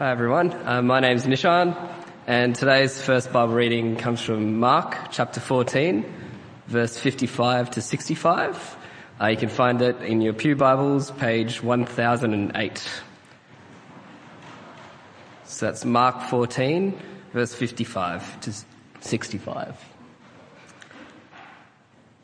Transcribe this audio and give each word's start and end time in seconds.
Hi 0.00 0.10
everyone, 0.10 0.52
uh, 0.66 0.82
my 0.82 0.98
name 0.98 1.16
is 1.16 1.24
Nishan 1.24 1.76
and 2.26 2.52
today's 2.52 3.00
first 3.00 3.32
Bible 3.32 3.54
reading 3.54 3.94
comes 3.94 4.20
from 4.20 4.58
Mark 4.58 4.96
chapter 5.12 5.38
14 5.38 6.04
verse 6.66 6.98
55 6.98 7.70
to 7.70 7.80
65. 7.80 8.76
Uh, 9.20 9.26
you 9.28 9.36
can 9.36 9.48
find 9.48 9.80
it 9.80 10.02
in 10.02 10.20
your 10.20 10.32
Pew 10.32 10.56
Bibles, 10.56 11.12
page 11.12 11.62
1008. 11.62 12.88
So 15.44 15.66
that's 15.66 15.84
Mark 15.84 16.22
14 16.22 17.00
verse 17.32 17.54
55 17.54 18.40
to 18.40 18.52
65. 19.00 19.80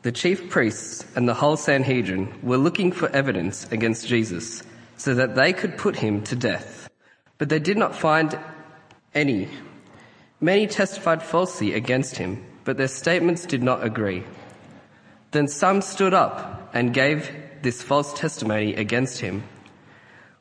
The 0.01 0.11
chief 0.11 0.49
priests 0.49 1.05
and 1.15 1.25
the 1.25 1.35
whole 1.35 1.55
Sanhedrin 1.55 2.37
were 2.43 2.57
looking 2.57 2.91
for 2.91 3.07
evidence 3.15 3.71
against 3.71 4.09
Jesus 4.09 4.61
so 4.97 5.13
that 5.13 5.35
they 5.35 5.53
could 5.53 5.77
put 5.77 5.95
him 5.95 6.21
to 6.23 6.35
death. 6.35 6.90
But 7.41 7.49
they 7.49 7.57
did 7.57 7.75
not 7.75 7.95
find 7.95 8.37
any. 9.15 9.49
Many 10.39 10.67
testified 10.67 11.23
falsely 11.23 11.73
against 11.73 12.17
him, 12.17 12.45
but 12.65 12.77
their 12.77 12.87
statements 12.87 13.47
did 13.47 13.63
not 13.63 13.83
agree. 13.83 14.25
Then 15.31 15.47
some 15.47 15.81
stood 15.81 16.13
up 16.13 16.69
and 16.71 16.93
gave 16.93 17.31
this 17.63 17.81
false 17.81 18.13
testimony 18.13 18.75
against 18.75 19.21
him. 19.21 19.41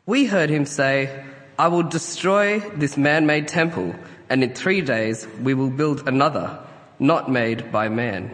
We 0.04 0.26
heard 0.26 0.50
him 0.50 0.66
say, 0.66 1.24
I 1.58 1.68
will 1.68 1.84
destroy 1.84 2.60
this 2.76 2.98
man-made 2.98 3.48
temple, 3.48 3.94
and 4.28 4.44
in 4.44 4.52
three 4.52 4.82
days 4.82 5.26
we 5.40 5.54
will 5.54 5.70
build 5.70 6.06
another, 6.06 6.58
not 6.98 7.30
made 7.30 7.72
by 7.72 7.88
man. 7.88 8.30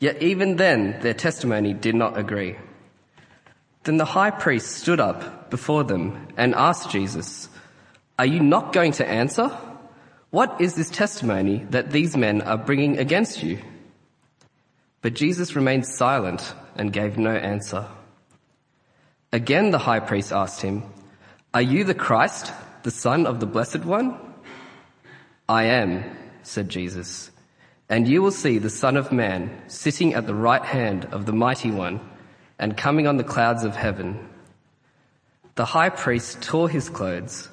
Yet 0.00 0.20
even 0.20 0.56
then 0.56 0.98
their 1.00 1.14
testimony 1.14 1.74
did 1.74 1.94
not 1.94 2.18
agree. 2.18 2.56
Then 3.84 3.98
the 3.98 4.04
high 4.18 4.32
priest 4.32 4.78
stood 4.78 4.98
up 4.98 5.39
before 5.50 5.84
them 5.84 6.28
and 6.36 6.54
asked 6.54 6.90
Jesus, 6.90 7.48
Are 8.18 8.26
you 8.26 8.40
not 8.40 8.72
going 8.72 8.92
to 8.92 9.06
answer? 9.06 9.48
What 10.30 10.60
is 10.60 10.74
this 10.74 10.90
testimony 10.90 11.66
that 11.70 11.90
these 11.90 12.16
men 12.16 12.42
are 12.42 12.56
bringing 12.56 12.98
against 12.98 13.42
you? 13.42 13.58
But 15.02 15.14
Jesus 15.14 15.56
remained 15.56 15.86
silent 15.86 16.54
and 16.76 16.92
gave 16.92 17.18
no 17.18 17.34
answer. 17.34 17.86
Again, 19.32 19.70
the 19.70 19.78
high 19.78 20.00
priest 20.00 20.32
asked 20.32 20.60
him, 20.60 20.84
Are 21.54 21.62
you 21.62 21.84
the 21.84 21.94
Christ, 21.94 22.52
the 22.82 22.90
Son 22.90 23.26
of 23.26 23.40
the 23.40 23.46
Blessed 23.46 23.84
One? 23.84 24.18
I 25.48 25.64
am, 25.64 26.04
said 26.42 26.68
Jesus, 26.68 27.30
and 27.88 28.06
you 28.06 28.22
will 28.22 28.30
see 28.30 28.58
the 28.58 28.70
Son 28.70 28.96
of 28.96 29.10
Man 29.10 29.62
sitting 29.66 30.14
at 30.14 30.26
the 30.26 30.34
right 30.34 30.64
hand 30.64 31.06
of 31.06 31.26
the 31.26 31.32
Mighty 31.32 31.70
One 31.70 32.00
and 32.58 32.76
coming 32.76 33.06
on 33.06 33.16
the 33.16 33.24
clouds 33.24 33.64
of 33.64 33.74
heaven. 33.74 34.28
The 35.54 35.64
high 35.64 35.90
priest 35.90 36.42
tore 36.42 36.68
his 36.68 36.88
clothes. 36.88 37.48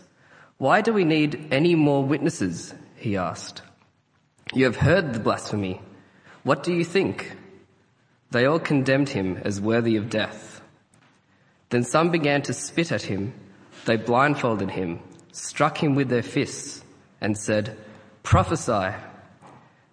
Why 0.57 0.81
do 0.81 0.93
we 0.93 1.03
need 1.03 1.47
any 1.51 1.75
more 1.75 2.03
witnesses? 2.03 2.73
He 2.95 3.17
asked. 3.17 3.61
You 4.53 4.65
have 4.65 4.77
heard 4.77 5.13
the 5.13 5.19
blasphemy. 5.19 5.81
What 6.43 6.63
do 6.63 6.73
you 6.73 6.83
think? 6.83 7.35
They 8.31 8.45
all 8.45 8.59
condemned 8.59 9.09
him 9.09 9.37
as 9.37 9.61
worthy 9.61 9.95
of 9.95 10.09
death. 10.09 10.61
Then 11.69 11.83
some 11.83 12.11
began 12.11 12.41
to 12.43 12.53
spit 12.53 12.91
at 12.91 13.03
him. 13.03 13.33
They 13.85 13.97
blindfolded 13.97 14.71
him, 14.71 14.99
struck 15.31 15.81
him 15.81 15.95
with 15.95 16.09
their 16.09 16.23
fists, 16.23 16.83
and 17.21 17.37
said, 17.37 17.77
Prophesy. 18.23 18.95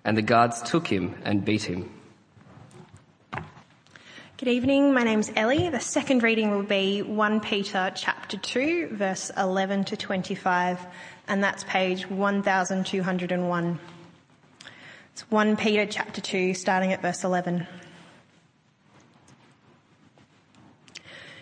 And 0.04 0.16
the 0.16 0.22
guards 0.22 0.62
took 0.62 0.86
him 0.86 1.14
and 1.24 1.44
beat 1.44 1.62
him. 1.62 1.93
Good 4.36 4.48
evening. 4.48 4.92
My 4.92 5.04
name's 5.04 5.30
Ellie. 5.36 5.68
The 5.68 5.78
second 5.78 6.24
reading 6.24 6.50
will 6.50 6.64
be 6.64 7.02
1 7.02 7.38
Peter 7.38 7.92
chapter 7.94 8.36
2 8.36 8.88
verse 8.90 9.30
11 9.36 9.84
to 9.84 9.96
25 9.96 10.84
and 11.28 11.44
that's 11.44 11.62
page 11.62 12.10
1201. 12.10 13.78
It's 15.12 15.30
1 15.30 15.56
Peter 15.56 15.86
chapter 15.86 16.20
2 16.20 16.52
starting 16.54 16.92
at 16.92 17.00
verse 17.00 17.22
11. 17.22 17.68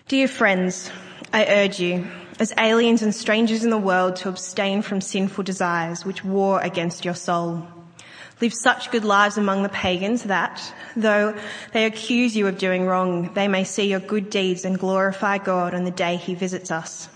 Dear 0.09 0.29
friends, 0.29 0.91
I 1.33 1.47
urge 1.47 1.81
you 1.81 2.07
as 2.39 2.53
aliens 2.59 3.01
and 3.01 3.15
strangers 3.15 3.65
in 3.65 3.71
the 3.71 3.79
world 3.79 4.17
to 4.17 4.29
abstain 4.29 4.83
from 4.83 5.01
sinful 5.01 5.45
desires 5.45 6.05
which 6.05 6.23
war 6.23 6.61
against 6.61 7.07
your 7.07 7.15
soul. 7.15 7.67
Live 8.43 8.55
such 8.55 8.91
good 8.91 9.05
lives 9.05 9.39
among 9.39 9.63
the 9.63 9.69
pagans 9.69 10.25
that, 10.25 10.61
though 10.97 11.33
they 11.73 11.85
accuse 11.85 12.35
you 12.35 12.49
of 12.49 12.59
doing 12.59 12.87
wrong, 12.87 13.33
they 13.35 13.47
may 13.47 13.63
see 13.63 13.89
your 13.89 14.01
good 14.01 14.31
deeds 14.31 14.65
and 14.65 14.77
glorify 14.77 15.39
God 15.39 15.75
on 15.75 15.85
the 15.85 15.93
day 15.93 16.17
he 16.17 16.35
visits 16.35 16.73
us. 16.73 17.09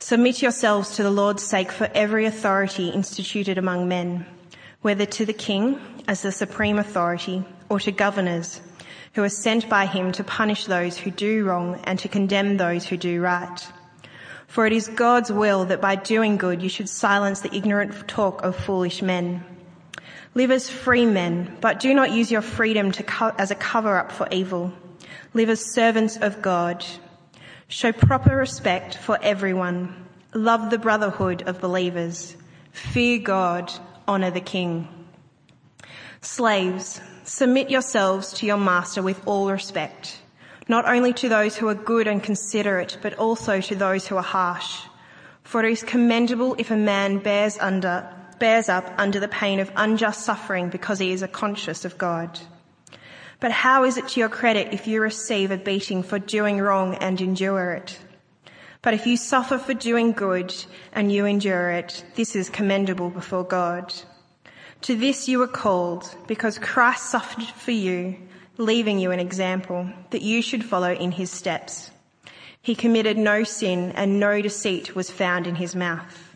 Submit 0.00 0.42
yourselves 0.42 0.96
to 0.96 1.02
the 1.02 1.10
Lord's 1.10 1.42
sake 1.42 1.72
for 1.72 1.88
every 1.94 2.26
authority 2.26 2.90
instituted 2.90 3.56
among 3.56 3.88
men, 3.88 4.26
whether 4.82 5.06
to 5.06 5.24
the 5.24 5.32
king 5.32 5.80
as 6.06 6.20
the 6.20 6.32
supreme 6.32 6.78
authority 6.78 7.42
or 7.70 7.80
to 7.80 7.90
governors 7.90 8.60
who 9.14 9.22
are 9.22 9.30
sent 9.30 9.70
by 9.70 9.86
him 9.86 10.12
to 10.12 10.22
punish 10.22 10.66
those 10.66 10.98
who 10.98 11.10
do 11.10 11.46
wrong 11.46 11.80
and 11.84 11.98
to 12.00 12.08
condemn 12.08 12.58
those 12.58 12.84
who 12.84 12.98
do 12.98 13.22
right. 13.22 13.66
For 14.48 14.66
it 14.66 14.74
is 14.74 14.86
God's 14.86 15.32
will 15.32 15.64
that 15.64 15.80
by 15.80 15.96
doing 15.96 16.36
good 16.36 16.60
you 16.60 16.68
should 16.68 16.90
silence 16.90 17.40
the 17.40 17.56
ignorant 17.56 18.06
talk 18.06 18.42
of 18.42 18.54
foolish 18.54 19.00
men. 19.00 19.42
Live 20.36 20.50
as 20.50 20.68
free 20.68 21.06
men, 21.06 21.56
but 21.60 21.78
do 21.78 21.94
not 21.94 22.10
use 22.10 22.30
your 22.30 22.42
freedom 22.42 22.90
co- 22.90 23.34
as 23.38 23.52
a 23.52 23.54
cover 23.54 23.96
up 23.96 24.10
for 24.10 24.26
evil. 24.32 24.72
Live 25.32 25.48
as 25.48 25.72
servants 25.72 26.16
of 26.16 26.42
God. 26.42 26.84
Show 27.68 27.92
proper 27.92 28.36
respect 28.36 28.96
for 28.96 29.16
everyone. 29.22 30.06
Love 30.34 30.70
the 30.70 30.78
brotherhood 30.78 31.42
of 31.46 31.60
believers. 31.60 32.36
Fear 32.72 33.18
God. 33.18 33.72
Honor 34.08 34.32
the 34.32 34.40
king. 34.40 34.88
Slaves, 36.20 37.00
submit 37.22 37.70
yourselves 37.70 38.32
to 38.34 38.46
your 38.46 38.58
master 38.58 39.02
with 39.02 39.24
all 39.26 39.50
respect, 39.50 40.18
not 40.68 40.88
only 40.88 41.12
to 41.12 41.28
those 41.28 41.56
who 41.56 41.68
are 41.68 41.74
good 41.74 42.08
and 42.08 42.22
considerate, 42.22 42.98
but 43.02 43.14
also 43.14 43.60
to 43.60 43.74
those 43.76 44.08
who 44.08 44.16
are 44.16 44.22
harsh. 44.22 44.82
For 45.44 45.64
it 45.64 45.70
is 45.70 45.82
commendable 45.82 46.56
if 46.58 46.70
a 46.70 46.76
man 46.76 47.18
bears 47.18 47.56
under 47.60 48.08
bears 48.44 48.68
up 48.68 48.92
under 48.98 49.18
the 49.18 49.26
pain 49.42 49.58
of 49.58 49.72
unjust 49.74 50.20
suffering 50.20 50.68
because 50.68 50.98
he 50.98 51.12
is 51.12 51.22
a 51.22 51.26
conscious 51.42 51.86
of 51.86 51.96
God. 51.96 52.38
But 53.40 53.52
how 53.52 53.84
is 53.84 53.96
it 53.96 54.08
to 54.08 54.20
your 54.20 54.28
credit 54.28 54.74
if 54.74 54.86
you 54.86 55.00
receive 55.00 55.50
a 55.50 55.56
beating 55.56 56.02
for 56.02 56.18
doing 56.18 56.58
wrong 56.58 56.94
and 56.96 57.18
endure 57.22 57.72
it? 57.72 57.98
But 58.82 58.92
if 58.92 59.06
you 59.06 59.16
suffer 59.16 59.56
for 59.56 59.72
doing 59.72 60.12
good 60.12 60.54
and 60.92 61.10
you 61.10 61.24
endure 61.24 61.70
it, 61.70 62.04
this 62.16 62.36
is 62.36 62.50
commendable 62.50 63.08
before 63.08 63.44
God. 63.44 63.94
To 64.82 64.94
this 64.94 65.26
you 65.26 65.38
were 65.38 65.48
called 65.64 66.14
because 66.26 66.58
Christ 66.58 67.08
suffered 67.08 67.44
for 67.44 67.70
you, 67.70 68.14
leaving 68.58 68.98
you 68.98 69.10
an 69.10 69.20
example 69.20 69.88
that 70.10 70.20
you 70.20 70.42
should 70.42 70.62
follow 70.62 70.92
in 70.92 71.12
his 71.12 71.30
steps. 71.30 71.90
He 72.60 72.74
committed 72.74 73.16
no 73.16 73.42
sin 73.42 73.92
and 73.92 74.20
no 74.20 74.42
deceit 74.42 74.94
was 74.94 75.10
found 75.10 75.46
in 75.46 75.54
his 75.54 75.74
mouth. 75.74 76.33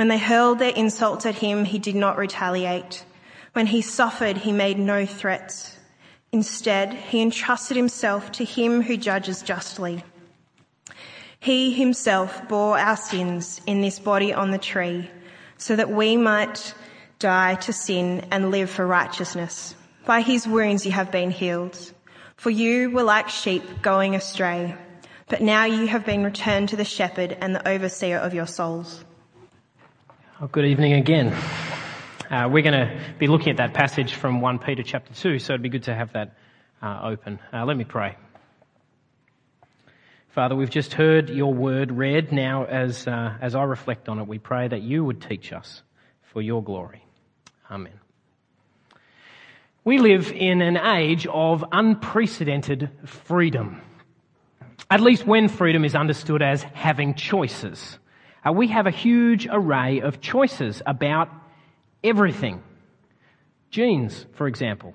When 0.00 0.08
they 0.08 0.16
hurled 0.16 0.60
their 0.60 0.72
insults 0.72 1.26
at 1.26 1.34
him, 1.34 1.66
he 1.66 1.78
did 1.78 1.94
not 1.94 2.16
retaliate. 2.16 3.04
When 3.52 3.66
he 3.66 3.82
suffered, 3.82 4.38
he 4.38 4.50
made 4.50 4.78
no 4.78 5.04
threats. 5.04 5.76
Instead, 6.32 6.94
he 6.94 7.20
entrusted 7.20 7.76
himself 7.76 8.32
to 8.32 8.44
him 8.46 8.80
who 8.80 8.96
judges 8.96 9.42
justly. 9.42 10.02
He 11.38 11.74
himself 11.74 12.48
bore 12.48 12.78
our 12.78 12.96
sins 12.96 13.60
in 13.66 13.82
this 13.82 13.98
body 13.98 14.32
on 14.32 14.52
the 14.52 14.56
tree 14.56 15.10
so 15.58 15.76
that 15.76 15.90
we 15.90 16.16
might 16.16 16.72
die 17.18 17.56
to 17.56 17.72
sin 17.74 18.26
and 18.30 18.50
live 18.50 18.70
for 18.70 18.86
righteousness. 18.86 19.74
By 20.06 20.22
his 20.22 20.48
wounds 20.48 20.86
you 20.86 20.92
have 20.92 21.12
been 21.12 21.30
healed. 21.30 21.78
For 22.36 22.48
you 22.48 22.90
were 22.90 23.02
like 23.02 23.28
sheep 23.28 23.82
going 23.82 24.14
astray, 24.14 24.74
but 25.28 25.42
now 25.42 25.66
you 25.66 25.88
have 25.88 26.06
been 26.06 26.24
returned 26.24 26.70
to 26.70 26.76
the 26.76 26.86
shepherd 26.86 27.36
and 27.38 27.54
the 27.54 27.68
overseer 27.68 28.16
of 28.16 28.32
your 28.32 28.46
souls. 28.46 29.04
Well, 30.40 30.48
good 30.48 30.64
evening 30.64 30.94
again. 30.94 31.34
Uh, 32.30 32.48
we're 32.50 32.62
going 32.62 32.72
to 32.72 32.98
be 33.18 33.26
looking 33.26 33.50
at 33.50 33.58
that 33.58 33.74
passage 33.74 34.14
from 34.14 34.40
1 34.40 34.60
Peter 34.60 34.82
chapter 34.82 35.12
2, 35.12 35.38
so 35.38 35.52
it'd 35.52 35.60
be 35.60 35.68
good 35.68 35.82
to 35.82 35.94
have 35.94 36.14
that 36.14 36.34
uh, 36.80 37.00
open. 37.02 37.38
Uh, 37.52 37.66
let 37.66 37.76
me 37.76 37.84
pray. 37.84 38.16
Father, 40.30 40.56
we've 40.56 40.70
just 40.70 40.94
heard 40.94 41.28
your 41.28 41.52
word 41.52 41.92
read. 41.92 42.32
Now, 42.32 42.64
as, 42.64 43.06
uh, 43.06 43.36
as 43.38 43.54
I 43.54 43.64
reflect 43.64 44.08
on 44.08 44.18
it, 44.18 44.26
we 44.26 44.38
pray 44.38 44.66
that 44.66 44.80
you 44.80 45.04
would 45.04 45.20
teach 45.20 45.52
us 45.52 45.82
for 46.32 46.40
your 46.40 46.64
glory. 46.64 47.04
Amen. 47.70 48.00
We 49.84 49.98
live 49.98 50.32
in 50.32 50.62
an 50.62 50.78
age 50.78 51.26
of 51.26 51.66
unprecedented 51.70 52.88
freedom. 53.04 53.82
At 54.90 55.02
least 55.02 55.26
when 55.26 55.48
freedom 55.48 55.84
is 55.84 55.94
understood 55.94 56.40
as 56.40 56.62
having 56.62 57.12
choices. 57.14 57.98
Uh, 58.46 58.52
we 58.52 58.68
have 58.68 58.86
a 58.86 58.90
huge 58.90 59.46
array 59.50 60.00
of 60.00 60.20
choices 60.20 60.82
about 60.86 61.28
everything. 62.02 62.62
Jeans, 63.70 64.26
for 64.34 64.46
example. 64.46 64.94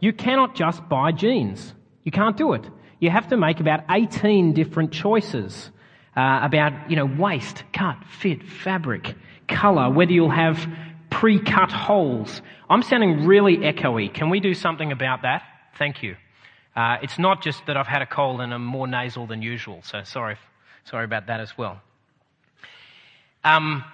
You 0.00 0.12
cannot 0.12 0.54
just 0.54 0.88
buy 0.88 1.12
jeans. 1.12 1.74
You 2.04 2.12
can't 2.12 2.36
do 2.36 2.52
it. 2.52 2.64
You 3.00 3.10
have 3.10 3.28
to 3.28 3.36
make 3.36 3.60
about 3.60 3.80
18 3.90 4.52
different 4.52 4.92
choices. 4.92 5.70
uh, 6.16 6.40
about, 6.42 6.90
you 6.90 6.96
know, 6.96 7.04
waist, 7.04 7.62
cut, 7.74 7.98
fit, 8.20 8.42
fabric, 8.42 9.14
color, 9.48 9.90
whether 9.90 10.12
you'll 10.12 10.30
have 10.30 10.66
pre-cut 11.10 11.70
holes. 11.70 12.40
I'm 12.70 12.82
sounding 12.82 13.26
really 13.26 13.58
echoey. 13.58 14.12
Can 14.12 14.30
we 14.30 14.40
do 14.40 14.54
something 14.54 14.92
about 14.92 15.22
that? 15.22 15.42
Thank 15.78 16.02
you. 16.02 16.16
Uh, 16.74 16.96
it's 17.02 17.18
not 17.18 17.42
just 17.42 17.66
that 17.66 17.76
I've 17.76 17.86
had 17.86 18.02
a 18.02 18.06
cold 18.06 18.40
and 18.40 18.52
I'm 18.52 18.64
more 18.64 18.86
nasal 18.86 19.26
than 19.26 19.42
usual, 19.42 19.80
so 19.82 20.02
sorry, 20.04 20.36
sorry 20.84 21.04
about 21.04 21.26
that 21.26 21.40
as 21.40 21.56
well. 21.56 21.80
Um, 23.46 23.84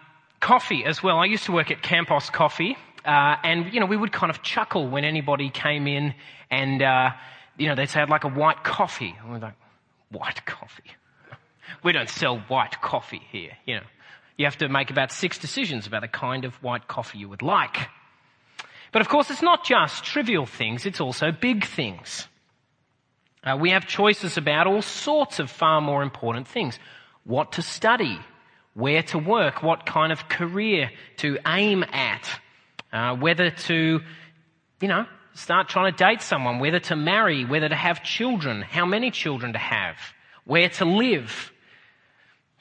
coffee 0.40 0.82
as 0.86 1.02
well. 1.02 1.18
I 1.18 1.26
used 1.26 1.44
to 1.44 1.52
work 1.52 1.70
at 1.70 1.82
Campos 1.82 2.30
Coffee, 2.30 2.74
uh, 3.04 3.36
and 3.44 3.70
you 3.70 3.80
know 3.80 3.86
we 3.86 3.98
would 3.98 4.10
kind 4.10 4.30
of 4.30 4.42
chuckle 4.42 4.88
when 4.88 5.04
anybody 5.04 5.50
came 5.50 5.86
in 5.86 6.14
and 6.50 6.80
uh, 6.80 7.10
you 7.58 7.68
know 7.68 7.74
they'd 7.74 7.90
say 7.90 8.00
I'd 8.00 8.08
like 8.08 8.24
a 8.24 8.28
white 8.28 8.64
coffee. 8.64 9.14
And 9.20 9.30
we're 9.30 9.40
like, 9.40 9.56
white 10.10 10.46
coffee? 10.46 10.90
we 11.84 11.92
don't 11.92 12.08
sell 12.08 12.38
white 12.48 12.80
coffee 12.80 13.20
here. 13.30 13.50
You 13.66 13.74
know, 13.74 13.82
you 14.38 14.46
have 14.46 14.56
to 14.56 14.70
make 14.70 14.90
about 14.90 15.12
six 15.12 15.36
decisions 15.36 15.86
about 15.86 16.00
the 16.00 16.08
kind 16.08 16.46
of 16.46 16.54
white 16.62 16.88
coffee 16.88 17.18
you 17.18 17.28
would 17.28 17.42
like. 17.42 17.76
But 18.90 19.02
of 19.02 19.10
course, 19.10 19.30
it's 19.30 19.42
not 19.42 19.66
just 19.66 20.02
trivial 20.02 20.46
things; 20.46 20.86
it's 20.86 21.02
also 21.02 21.30
big 21.30 21.66
things. 21.66 22.26
Uh, 23.44 23.58
we 23.60 23.72
have 23.72 23.86
choices 23.86 24.38
about 24.38 24.66
all 24.66 24.80
sorts 24.80 25.40
of 25.40 25.50
far 25.50 25.82
more 25.82 26.02
important 26.02 26.48
things. 26.48 26.78
What 27.24 27.52
to 27.52 27.62
study, 27.62 28.18
where 28.74 29.02
to 29.02 29.18
work, 29.18 29.62
what 29.62 29.86
kind 29.86 30.12
of 30.12 30.28
career 30.28 30.90
to 31.18 31.38
aim 31.46 31.84
at, 31.84 32.28
uh, 32.92 33.16
whether 33.16 33.50
to, 33.50 34.00
you 34.80 34.88
know, 34.88 35.06
start 35.34 35.68
trying 35.68 35.92
to 35.92 35.96
date 35.96 36.22
someone, 36.22 36.58
whether 36.58 36.80
to 36.80 36.96
marry, 36.96 37.44
whether 37.44 37.68
to 37.68 37.74
have 37.74 38.02
children, 38.02 38.62
how 38.62 38.86
many 38.86 39.10
children 39.10 39.52
to 39.52 39.58
have, 39.58 39.96
where 40.44 40.68
to 40.68 40.84
live. 40.84 41.52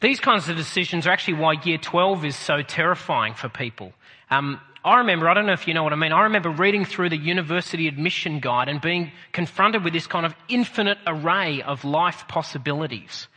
These 0.02 0.20
kinds 0.20 0.50
of 0.50 0.58
decisions 0.58 1.06
are 1.06 1.12
actually 1.12 1.36
why 1.36 1.56
year 1.64 1.78
12 1.78 2.26
is 2.26 2.36
so 2.36 2.62
terrifying 2.62 3.34
for 3.34 3.50
people. 3.50 3.94
Um, 4.30 4.60
I 4.84 4.98
remember, 4.98 5.30
I 5.30 5.36
don't 5.36 5.46
know 5.46 5.54
if 5.54 5.68
you 5.68 5.76
know 5.76 5.84
what 5.84 5.94
I 5.94 5.96
mean, 5.96 6.12
I 6.12 6.24
remember 6.24 6.50
reading 6.50 6.86
through 6.86 7.10
the 7.10 7.18
university 7.18 7.88
admission 7.88 8.40
guide 8.40 8.68
and 8.68 8.82
being 8.82 9.12
confronted 9.32 9.84
with 9.84 9.94
this 9.94 10.08
kind 10.08 10.26
of 10.26 10.34
infinite 10.50 10.98
array 11.06 11.62
of 11.62 11.86
life 11.86 12.26
possibilities. 12.28 13.28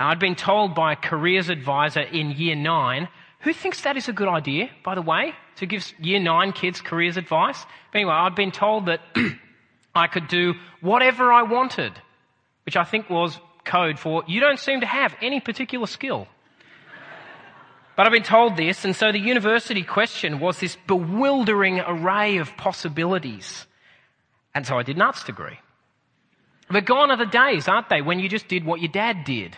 I'd 0.00 0.18
been 0.18 0.34
told 0.34 0.74
by 0.74 0.92
a 0.92 0.96
careers 0.96 1.48
advisor 1.48 2.00
in 2.00 2.30
year 2.32 2.56
nine, 2.56 3.08
who 3.40 3.52
thinks 3.52 3.82
that 3.82 3.96
is 3.96 4.08
a 4.08 4.12
good 4.12 4.28
idea, 4.28 4.70
by 4.84 4.94
the 4.94 5.02
way, 5.02 5.34
to 5.56 5.66
give 5.66 5.92
year 5.98 6.20
nine 6.20 6.52
kids 6.52 6.80
careers 6.80 7.16
advice? 7.16 7.64
But 7.92 7.98
anyway, 7.98 8.14
I'd 8.14 8.34
been 8.34 8.50
told 8.50 8.86
that 8.86 9.00
I 9.94 10.06
could 10.06 10.28
do 10.28 10.54
whatever 10.80 11.32
I 11.32 11.42
wanted, 11.42 11.92
which 12.64 12.76
I 12.76 12.84
think 12.84 13.10
was 13.10 13.38
code 13.64 13.98
for 13.98 14.24
you 14.26 14.40
don't 14.40 14.58
seem 14.58 14.80
to 14.80 14.86
have 14.86 15.14
any 15.20 15.40
particular 15.40 15.86
skill. 15.86 16.26
But 17.96 18.06
I've 18.06 18.12
been 18.12 18.22
told 18.22 18.56
this, 18.56 18.86
and 18.86 18.96
so 18.96 19.12
the 19.12 19.18
university 19.18 19.82
question 19.82 20.40
was 20.40 20.58
this 20.58 20.76
bewildering 20.86 21.80
array 21.80 22.38
of 22.38 22.56
possibilities. 22.56 23.66
And 24.54 24.66
so 24.66 24.78
I 24.78 24.82
did 24.82 24.96
an 24.96 25.02
arts 25.02 25.24
degree. 25.24 25.58
But 26.70 26.86
gone 26.86 27.10
are 27.10 27.18
the 27.18 27.26
days, 27.26 27.68
aren't 27.68 27.90
they, 27.90 28.00
when 28.00 28.18
you 28.18 28.28
just 28.28 28.48
did 28.48 28.64
what 28.64 28.80
your 28.80 28.90
dad 28.90 29.24
did. 29.24 29.56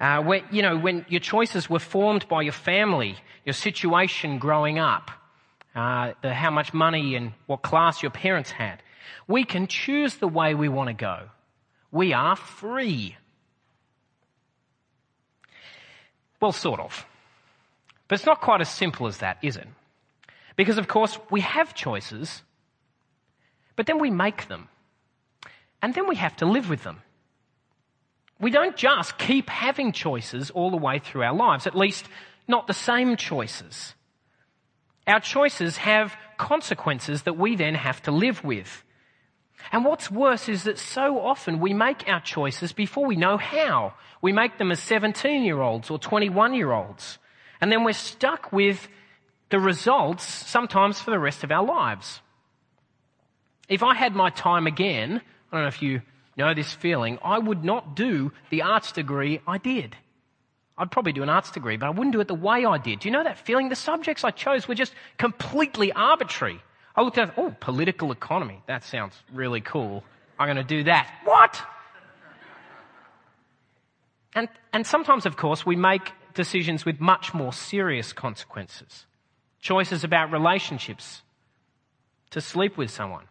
Uh, 0.00 0.22
where, 0.22 0.42
you 0.50 0.62
know, 0.62 0.76
when 0.76 1.06
your 1.08 1.20
choices 1.20 1.70
were 1.70 1.78
formed 1.78 2.26
by 2.28 2.42
your 2.42 2.52
family, 2.52 3.16
your 3.44 3.52
situation 3.52 4.38
growing 4.38 4.78
up, 4.78 5.10
uh, 5.74 6.12
the, 6.22 6.34
how 6.34 6.50
much 6.50 6.74
money 6.74 7.14
and 7.14 7.32
what 7.46 7.62
class 7.62 8.02
your 8.02 8.10
parents 8.10 8.50
had. 8.50 8.82
We 9.26 9.44
can 9.44 9.66
choose 9.66 10.16
the 10.16 10.28
way 10.28 10.54
we 10.54 10.68
want 10.68 10.88
to 10.88 10.94
go. 10.94 11.28
We 11.90 12.12
are 12.12 12.36
free. 12.36 13.16
Well, 16.40 16.52
sort 16.52 16.80
of. 16.80 17.06
But 18.08 18.18
it's 18.18 18.26
not 18.26 18.40
quite 18.40 18.60
as 18.60 18.68
simple 18.68 19.06
as 19.06 19.18
that, 19.18 19.38
is 19.42 19.56
it? 19.56 19.68
Because, 20.56 20.76
of 20.76 20.88
course, 20.88 21.18
we 21.30 21.40
have 21.40 21.74
choices, 21.74 22.42
but 23.76 23.86
then 23.86 23.98
we 23.98 24.10
make 24.10 24.48
them. 24.48 24.68
And 25.80 25.94
then 25.94 26.06
we 26.06 26.16
have 26.16 26.36
to 26.36 26.46
live 26.46 26.68
with 26.68 26.82
them. 26.82 27.00
We 28.42 28.50
don't 28.50 28.76
just 28.76 29.18
keep 29.18 29.48
having 29.48 29.92
choices 29.92 30.50
all 30.50 30.72
the 30.72 30.76
way 30.76 30.98
through 30.98 31.22
our 31.22 31.32
lives, 31.32 31.68
at 31.68 31.76
least 31.76 32.08
not 32.48 32.66
the 32.66 32.74
same 32.74 33.16
choices. 33.16 33.94
Our 35.06 35.20
choices 35.20 35.76
have 35.76 36.16
consequences 36.38 37.22
that 37.22 37.38
we 37.38 37.54
then 37.54 37.76
have 37.76 38.02
to 38.02 38.10
live 38.10 38.42
with. 38.42 38.82
And 39.70 39.84
what's 39.84 40.10
worse 40.10 40.48
is 40.48 40.64
that 40.64 40.78
so 40.78 41.20
often 41.20 41.60
we 41.60 41.72
make 41.72 42.08
our 42.08 42.20
choices 42.20 42.72
before 42.72 43.06
we 43.06 43.14
know 43.14 43.36
how. 43.36 43.94
We 44.20 44.32
make 44.32 44.58
them 44.58 44.72
as 44.72 44.80
17 44.80 45.44
year 45.44 45.60
olds 45.60 45.88
or 45.88 46.00
21 46.00 46.54
year 46.54 46.72
olds. 46.72 47.20
And 47.60 47.70
then 47.70 47.84
we're 47.84 47.92
stuck 47.92 48.52
with 48.52 48.88
the 49.50 49.60
results 49.60 50.24
sometimes 50.24 51.00
for 51.00 51.12
the 51.12 51.18
rest 51.20 51.44
of 51.44 51.52
our 51.52 51.64
lives. 51.64 52.20
If 53.68 53.84
I 53.84 53.94
had 53.94 54.16
my 54.16 54.30
time 54.30 54.66
again, 54.66 55.20
I 55.52 55.56
don't 55.56 55.62
know 55.62 55.68
if 55.68 55.80
you 55.80 56.02
know 56.36 56.54
this 56.54 56.72
feeling, 56.72 57.18
I 57.22 57.38
would 57.38 57.64
not 57.64 57.96
do 57.96 58.32
the 58.50 58.62
arts 58.62 58.92
degree 58.92 59.40
I 59.46 59.58
did. 59.58 59.96
I'd 60.78 60.90
probably 60.90 61.12
do 61.12 61.22
an 61.22 61.28
arts 61.28 61.50
degree, 61.50 61.76
but 61.76 61.86
I 61.86 61.90
wouldn't 61.90 62.12
do 62.12 62.20
it 62.20 62.28
the 62.28 62.34
way 62.34 62.64
I 62.64 62.78
did. 62.78 63.00
Do 63.00 63.08
you 63.08 63.12
know 63.12 63.22
that 63.22 63.38
feeling? 63.38 63.68
The 63.68 63.76
subjects 63.76 64.24
I 64.24 64.30
chose 64.30 64.66
were 64.66 64.74
just 64.74 64.94
completely 65.18 65.92
arbitrary. 65.92 66.60
I 66.96 67.02
looked 67.02 67.18
at, 67.18 67.34
oh, 67.36 67.54
political 67.60 68.10
economy. 68.12 68.62
That 68.66 68.82
sounds 68.84 69.14
really 69.32 69.60
cool. 69.60 70.02
I'm 70.38 70.46
going 70.46 70.56
to 70.56 70.64
do 70.64 70.84
that. 70.84 71.08
What? 71.24 71.60
And, 74.34 74.48
and 74.72 74.86
sometimes, 74.86 75.26
of 75.26 75.36
course, 75.36 75.66
we 75.66 75.76
make 75.76 76.10
decisions 76.34 76.86
with 76.86 77.00
much 77.00 77.34
more 77.34 77.52
serious 77.52 78.14
consequences. 78.14 79.04
Choices 79.60 80.04
about 80.04 80.32
relationships, 80.32 81.22
to 82.30 82.40
sleep 82.40 82.78
with 82.78 82.90
someone, 82.90 83.24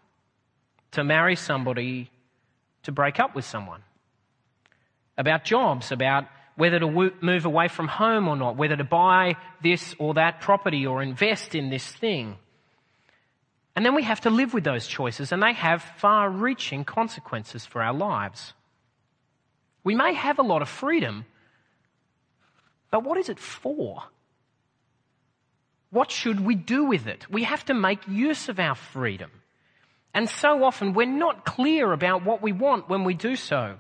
to 0.92 1.03
marry 1.03 1.36
somebody, 1.36 2.10
to 2.83 2.91
break 2.91 3.19
up 3.19 3.35
with 3.35 3.45
someone, 3.45 3.81
about 5.17 5.43
jobs, 5.43 5.91
about 5.91 6.25
whether 6.55 6.79
to 6.79 7.11
move 7.21 7.45
away 7.45 7.67
from 7.67 7.87
home 7.87 8.27
or 8.27 8.35
not, 8.35 8.57
whether 8.57 8.75
to 8.75 8.83
buy 8.83 9.35
this 9.63 9.95
or 9.99 10.13
that 10.15 10.41
property 10.41 10.85
or 10.85 11.01
invest 11.01 11.55
in 11.55 11.69
this 11.69 11.85
thing. 11.85 12.37
And 13.75 13.85
then 13.85 13.95
we 13.95 14.03
have 14.03 14.21
to 14.21 14.29
live 14.29 14.53
with 14.53 14.63
those 14.63 14.85
choices, 14.85 15.31
and 15.31 15.41
they 15.41 15.53
have 15.53 15.81
far 15.97 16.29
reaching 16.29 16.83
consequences 16.83 17.65
for 17.65 17.81
our 17.81 17.93
lives. 17.93 18.53
We 19.83 19.95
may 19.95 20.13
have 20.13 20.39
a 20.39 20.43
lot 20.43 20.61
of 20.61 20.69
freedom, 20.69 21.25
but 22.91 23.03
what 23.03 23.17
is 23.17 23.29
it 23.29 23.39
for? 23.39 24.03
What 25.89 26.11
should 26.11 26.39
we 26.41 26.55
do 26.55 26.85
with 26.85 27.07
it? 27.07 27.29
We 27.29 27.43
have 27.43 27.65
to 27.65 27.73
make 27.73 28.07
use 28.07 28.50
of 28.50 28.59
our 28.59 28.75
freedom. 28.75 29.31
And 30.13 30.30
so 30.30 30.63
often 30.63 30.94
we're 30.94 31.06
not 31.06 31.46
clear 31.46 31.91
about 31.91 32.25
what 32.25 32.41
we 32.41 32.51
want 32.51 32.89
when 32.89 33.03
we 33.03 33.13
do 33.13 33.36
so. 33.36 33.80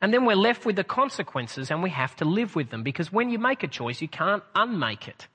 And 0.00 0.14
then 0.14 0.24
we're 0.24 0.36
left 0.36 0.64
with 0.64 0.76
the 0.76 0.84
consequences 0.84 1.70
and 1.70 1.82
we 1.82 1.90
have 1.90 2.14
to 2.16 2.24
live 2.24 2.54
with 2.54 2.70
them 2.70 2.82
because 2.82 3.12
when 3.12 3.30
you 3.30 3.38
make 3.38 3.62
a 3.64 3.68
choice, 3.68 4.00
you 4.00 4.08
can't 4.08 4.44
unmake 4.54 5.08
it. 5.08 5.26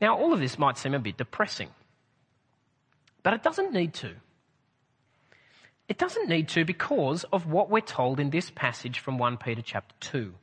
Now, 0.00 0.16
all 0.16 0.32
of 0.32 0.40
this 0.40 0.58
might 0.58 0.78
seem 0.78 0.94
a 0.94 0.98
bit 0.98 1.16
depressing, 1.16 1.70
but 3.22 3.34
it 3.34 3.42
doesn't 3.42 3.72
need 3.72 3.94
to. 3.94 4.12
It 5.88 5.98
doesn't 5.98 6.28
need 6.28 6.48
to 6.50 6.64
because 6.64 7.24
of 7.24 7.46
what 7.46 7.70
we're 7.70 7.80
told 7.80 8.20
in 8.20 8.30
this 8.30 8.50
passage 8.50 9.00
from 9.00 9.18
1 9.18 9.36
Peter 9.38 9.62
chapter 9.62 9.94
2. 10.00 10.34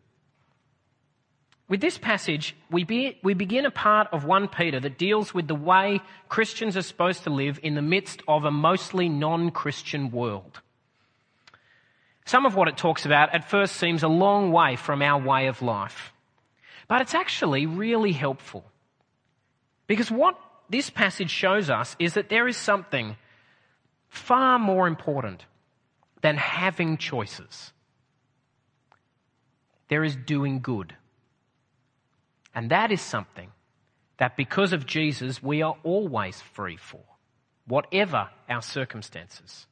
With 1.72 1.80
this 1.80 1.98
passage, 1.98 2.54
we, 2.70 2.84
be, 2.84 3.18
we 3.24 3.34
begin 3.34 3.66
a 3.66 3.72
part 3.72 4.10
of 4.12 4.26
1 4.26 4.50
Peter 4.50 4.82
that 4.82 4.98
deals 4.98 5.34
with 5.34 5.48
the 5.48 5.56
way 5.56 6.02
Christians 6.28 6.76
are 6.76 6.82
supposed 6.82 7.24
to 7.24 7.30
live 7.30 7.62
in 7.64 7.76
the 7.76 7.82
midst 7.82 8.22
of 8.28 8.44
a 8.44 8.52
mostly 8.52 9.08
non-Christian 9.08 10.12
world. 10.12 10.60
Some 12.26 12.46
of 12.46 12.56
what 12.56 12.68
it 12.68 12.76
talks 12.76 13.06
about 13.06 13.34
at 13.34 13.50
first 13.50 13.78
seems 13.78 14.04
a 14.04 14.10
long 14.10 14.52
way 14.52 14.76
from 14.76 15.02
our 15.02 15.18
way 15.26 15.48
of 15.48 15.62
life. 15.62 16.12
But 16.90 17.00
it's 17.00 17.16
actually 17.16 17.68
really 17.68 18.12
helpful. 18.12 18.66
Because 19.88 20.12
what 20.12 20.38
this 20.70 20.90
passage 20.90 21.32
shows 21.32 21.70
us 21.70 21.96
is 22.00 22.16
that 22.16 22.28
there 22.28 22.50
is 22.50 22.58
something 22.58 23.16
far 24.10 24.60
more 24.60 24.88
important 24.88 25.46
than 26.22 26.36
having 26.36 26.98
choices. 26.98 27.72
There 29.88 30.04
is 30.04 30.18
doing 30.18 30.60
good. 30.60 30.98
And 32.54 32.72
that 32.72 32.92
is 32.92 33.02
something 33.02 33.52
that 34.18 34.38
because 34.38 34.74
of 34.74 34.86
Jesus, 34.86 35.42
we 35.42 35.62
are 35.62 35.76
always 35.84 36.40
free 36.42 36.78
for, 36.78 37.02
whatever 37.66 38.30
our 38.50 38.62
circumstances. 38.62 39.66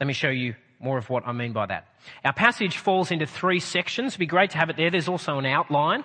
Let 0.00 0.06
me 0.06 0.12
show 0.12 0.30
you 0.30 0.54
more 0.78 0.98
of 0.98 1.08
what 1.10 1.26
I 1.26 1.32
mean 1.32 1.52
by 1.52 1.66
that. 1.66 1.88
Our 2.24 2.32
passage 2.32 2.76
falls 2.76 3.10
into 3.10 3.26
three 3.26 3.60
sections. 3.60 4.12
It'd 4.12 4.20
be 4.20 4.26
great 4.26 4.50
to 4.50 4.58
have 4.58 4.70
it 4.70 4.76
there. 4.76 4.90
There's 4.90 5.08
also 5.08 5.38
an 5.38 5.46
outline. 5.46 6.04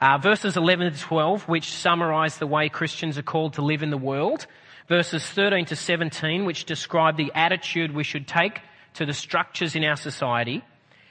Uh, 0.00 0.18
verses 0.18 0.56
11 0.56 0.92
to 0.92 0.98
12, 0.98 1.48
which 1.48 1.72
summarize 1.72 2.38
the 2.38 2.46
way 2.46 2.68
Christians 2.68 3.16
are 3.16 3.22
called 3.22 3.54
to 3.54 3.62
live 3.62 3.82
in 3.82 3.90
the 3.90 3.96
world 3.96 4.46
verses 4.88 5.24
13 5.24 5.66
to 5.66 5.76
17, 5.76 6.44
which 6.44 6.64
describe 6.64 7.16
the 7.16 7.32
attitude 7.34 7.94
we 7.94 8.04
should 8.04 8.26
take 8.26 8.60
to 8.94 9.06
the 9.06 9.12
structures 9.12 9.76
in 9.76 9.84
our 9.84 9.96
society. 9.96 10.62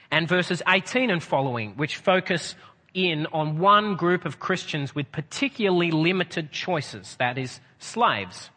and 0.08 0.28
verses 0.28 0.62
18 0.68 1.10
and 1.10 1.20
following, 1.20 1.72
which 1.72 1.96
focus 1.96 2.54
in 2.96 3.26
on 3.26 3.58
one 3.58 3.94
group 3.94 4.24
of 4.24 4.40
Christians 4.40 4.94
with 4.94 5.12
particularly 5.12 5.90
limited 5.90 6.50
choices, 6.50 7.14
that 7.18 7.36
is, 7.36 7.60
slaves. 7.78 8.50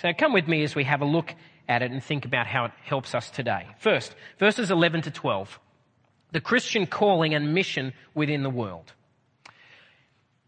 So 0.00 0.12
come 0.16 0.32
with 0.32 0.48
me 0.48 0.64
as 0.64 0.74
we 0.74 0.84
have 0.84 1.02
a 1.02 1.04
look 1.04 1.34
at 1.68 1.82
it 1.82 1.92
and 1.92 2.02
think 2.02 2.24
about 2.24 2.46
how 2.46 2.64
it 2.64 2.72
helps 2.82 3.14
us 3.14 3.30
today. 3.30 3.66
First, 3.78 4.14
verses 4.38 4.70
11 4.70 5.02
to 5.02 5.10
12. 5.10 5.60
The 6.32 6.40
Christian 6.40 6.86
calling 6.86 7.34
and 7.34 7.54
mission 7.54 7.92
within 8.14 8.42
the 8.42 8.50
world. 8.50 8.92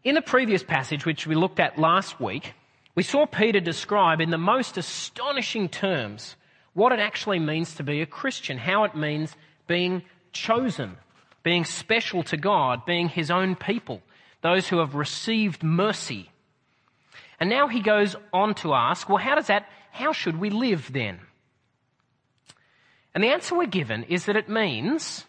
In 0.02 0.14
the 0.14 0.22
previous 0.22 0.62
passage, 0.62 1.04
which 1.04 1.26
we 1.26 1.34
looked 1.34 1.60
at 1.60 1.78
last 1.78 2.18
week, 2.18 2.54
we 2.94 3.02
saw 3.02 3.26
Peter 3.26 3.60
describe 3.60 4.20
in 4.22 4.30
the 4.30 4.38
most 4.38 4.78
astonishing 4.78 5.68
terms 5.68 6.36
what 6.72 6.92
it 6.92 7.00
actually 7.00 7.40
means 7.40 7.74
to 7.74 7.82
be 7.82 8.00
a 8.00 8.06
Christian, 8.06 8.56
how 8.56 8.84
it 8.84 8.94
means 8.94 9.34
being 9.66 10.02
chosen, 10.32 10.96
being 11.46 11.64
special 11.64 12.24
to 12.24 12.36
God, 12.36 12.84
being 12.84 13.08
his 13.08 13.30
own 13.30 13.54
people, 13.54 14.02
those 14.42 14.66
who 14.66 14.78
have 14.78 14.96
received 14.96 15.62
mercy. 15.62 16.28
And 17.38 17.48
now 17.48 17.68
he 17.68 17.82
goes 17.82 18.16
on 18.32 18.56
to 18.56 18.74
ask, 18.74 19.08
well, 19.08 19.18
how 19.18 19.36
does 19.36 19.46
that, 19.46 19.68
how 19.92 20.12
should 20.12 20.40
we 20.40 20.50
live 20.50 20.92
then? 20.92 21.20
And 23.14 23.22
the 23.22 23.28
answer 23.28 23.54
we're 23.54 23.66
given 23.66 24.02
is 24.08 24.24
that 24.24 24.34
it 24.34 24.48
means 24.48 25.24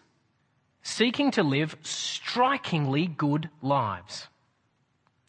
seeking 0.82 1.30
to 1.30 1.44
live 1.44 1.76
strikingly 1.82 3.06
good 3.06 3.48
lives. 3.62 4.26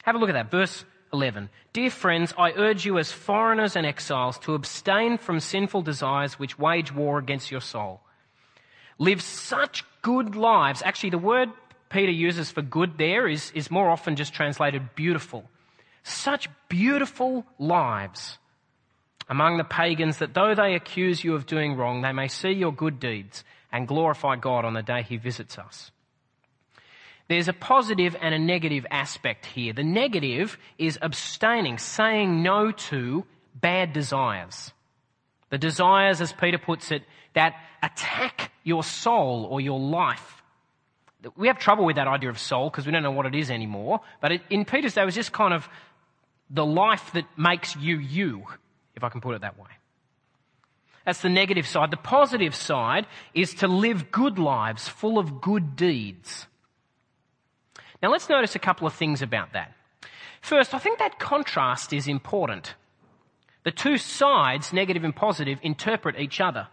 Have 0.06 0.16
a 0.16 0.18
look 0.18 0.30
at 0.30 0.34
that. 0.34 0.50
Verse 0.50 0.86
11. 1.14 1.52
Dear 1.72 1.92
friends, 1.92 2.34
I 2.36 2.54
urge 2.54 2.84
you 2.84 2.98
as 2.98 3.12
foreigners 3.12 3.76
and 3.76 3.86
exiles 3.86 4.40
to 4.40 4.56
abstain 4.56 5.20
from 5.20 5.40
sinful 5.40 5.84
desires 5.84 6.40
which 6.40 6.58
wage 6.58 6.92
war 6.92 7.20
against 7.20 7.52
your 7.52 7.62
soul. 7.62 8.02
Live 8.98 9.22
such 9.22 9.84
good 10.02 10.36
lives. 10.36 10.82
Actually, 10.84 11.12
the 11.12 11.18
word 11.18 11.50
Peter 11.90 12.12
uses 12.12 12.52
for 12.52 12.62
good 12.62 12.98
there 12.98 13.28
is, 13.28 13.52
is 13.56 13.72
more 13.72 13.90
often 13.90 14.16
just 14.16 14.34
translated 14.34 14.96
beautiful. 14.96 15.50
Such 16.04 16.48
beautiful 16.70 17.46
lives 17.58 18.38
among 19.28 19.58
the 19.58 19.64
pagans 19.64 20.18
that 20.18 20.34
though 20.34 20.56
they 20.56 20.76
accuse 20.76 21.24
you 21.24 21.36
of 21.36 21.46
doing 21.46 21.76
wrong, 21.76 22.02
they 22.02 22.12
may 22.12 22.28
see 22.28 22.52
your 22.52 22.74
good 22.74 23.00
deeds 23.00 23.44
and 23.72 23.88
glorify 23.88 24.36
God 24.36 24.66
on 24.66 24.74
the 24.74 24.82
day 24.82 25.04
he 25.04 25.18
visits 25.18 25.58
us. 25.58 25.92
There's 27.28 27.48
a 27.48 27.54
positive 27.54 28.16
and 28.20 28.34
a 28.34 28.40
negative 28.40 28.88
aspect 28.90 29.46
here. 29.46 29.72
The 29.72 29.84
negative 29.84 30.58
is 30.80 30.98
abstaining, 31.00 31.78
saying 31.78 32.42
no 32.42 32.72
to 32.72 33.24
bad 33.54 33.94
desires. 33.94 34.74
The 35.50 35.58
desires, 35.58 36.22
as 36.22 36.32
Peter 36.34 36.58
puts 36.58 36.92
it, 36.92 37.04
that 37.34 37.56
attack 37.82 38.52
your 38.64 38.84
soul 38.84 39.48
or 39.50 39.62
your 39.62 39.80
life. 39.80 40.44
We 41.36 41.48
have 41.48 41.60
trouble 41.60 41.86
with 41.86 41.98
that 41.98 42.08
idea 42.08 42.30
of 42.30 42.40
soul 42.40 42.70
because 42.70 42.86
we 42.86 42.92
don't 42.92 43.04
know 43.04 43.12
what 43.12 43.26
it 43.26 43.36
is 43.36 43.52
anymore. 43.52 44.02
But 44.22 44.32
it, 44.32 44.42
in 44.50 44.64
Peter's 44.64 44.94
day, 44.94 45.02
it 45.02 45.06
was 45.06 45.16
just 45.16 45.32
kind 45.32 45.54
of 45.54 45.68
the 46.50 46.66
life 46.66 47.12
that 47.14 47.26
makes 47.38 47.76
you 47.76 47.98
you, 47.98 48.46
if 48.96 49.04
I 49.04 49.10
can 49.10 49.22
put 49.22 49.36
it 49.36 49.42
that 49.42 49.60
way. 49.60 49.70
That's 51.06 51.22
the 51.22 51.30
negative 51.30 51.68
side. 51.68 51.92
The 51.92 51.98
positive 51.98 52.54
side 52.54 53.08
is 53.34 53.56
to 53.56 53.68
live 53.68 54.12
good 54.12 54.38
lives 54.38 54.88
full 54.88 55.18
of 55.18 55.42
good 55.42 55.76
deeds. 55.76 56.46
Now 58.02 58.12
let's 58.12 58.30
notice 58.30 58.56
a 58.56 58.60
couple 58.60 58.88
of 58.88 58.94
things 58.94 59.22
about 59.22 59.54
that. 59.54 59.74
First, 60.42 60.74
I 60.74 60.80
think 60.80 61.00
that 61.00 61.20
contrast 61.20 61.92
is 61.92 62.08
important. 62.08 62.76
The 63.64 63.72
two 63.72 63.98
sides, 63.98 64.74
negative 64.74 65.04
and 65.04 65.16
positive, 65.16 65.60
interpret 65.62 66.20
each 66.20 66.40
other. 66.40 66.68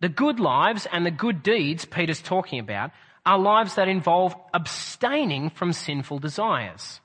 The 0.00 0.08
good 0.08 0.38
lives 0.38 0.86
and 0.92 1.06
the 1.06 1.10
good 1.10 1.42
deeds 1.42 1.84
Peter's 1.84 2.20
talking 2.20 2.58
about 2.58 2.90
are 3.24 3.38
lives 3.38 3.74
that 3.74 3.88
involve 3.88 4.36
abstaining 4.52 5.50
from 5.50 5.72
sinful 5.72 6.18
desires. 6.18 7.00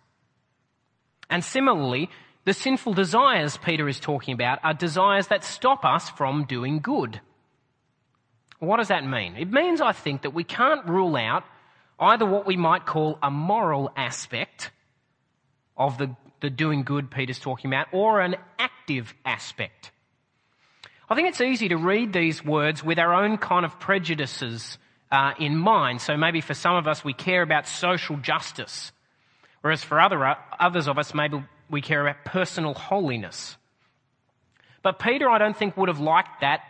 And 1.30 1.44
similarly, 1.44 2.10
the 2.44 2.54
sinful 2.54 2.94
desires 2.94 3.58
Peter 3.58 3.88
is 3.88 4.00
talking 4.00 4.34
about 4.34 4.60
are 4.64 4.74
desires 4.74 5.28
that 5.28 5.44
stop 5.44 5.86
us 5.86 6.10
from 6.10 6.46
doing 6.46 6.80
good. 6.80 7.22
What 8.60 8.78
does 8.78 8.90
that 8.90 9.06
mean? 9.06 9.36
It 9.38 9.52
means, 9.52 9.82
I 9.82 9.94
think, 9.94 10.24
that 10.24 10.34
we 10.34 10.44
can't 10.44 10.86
rule 10.86 11.16
out 11.16 11.44
either 12.00 12.26
what 12.26 12.46
we 12.46 12.58
might 12.58 12.86
call 12.86 13.18
a 13.24 13.32
moral 13.32 13.92
aspect 13.96 14.72
of 15.78 15.98
the, 15.98 16.16
the 16.42 16.50
doing 16.50 16.84
good 16.84 17.10
Peter's 17.10 17.40
talking 17.40 17.72
about, 17.72 17.88
or 17.92 18.22
an 18.22 18.36
active 19.00 19.14
aspect. 19.26 19.92
I 21.10 21.16
think 21.16 21.30
it's 21.30 21.42
easy 21.42 21.70
to 21.70 21.78
read 21.78 22.14
these 22.14 22.44
words 22.44 22.84
with 22.84 22.98
our 23.00 23.14
own 23.14 23.38
kind 23.38 23.66
of 23.66 23.80
prejudices 23.80 24.78
uh, 25.12 25.34
in 25.40 25.58
mind. 25.58 26.02
So 26.02 26.16
maybe 26.16 26.42
for 26.42 26.54
some 26.54 26.76
of 26.76 26.88
us, 26.88 27.04
we 27.04 27.14
care 27.14 27.42
about 27.42 27.68
social 27.68 28.18
justice, 28.18 28.92
whereas 29.62 29.84
for 29.84 30.00
other, 30.00 30.36
others 30.60 30.88
of 30.88 30.98
us, 30.98 31.14
maybe 31.14 31.44
we 31.70 31.82
care 31.82 32.08
about 32.08 32.24
personal 32.26 32.74
holiness. 32.74 33.58
But 34.84 35.00
Peter, 35.00 35.30
I 35.30 35.38
don't 35.38 35.56
think, 35.56 35.76
would 35.76 35.90
have 35.90 36.00
liked 36.00 36.42
that 36.42 36.62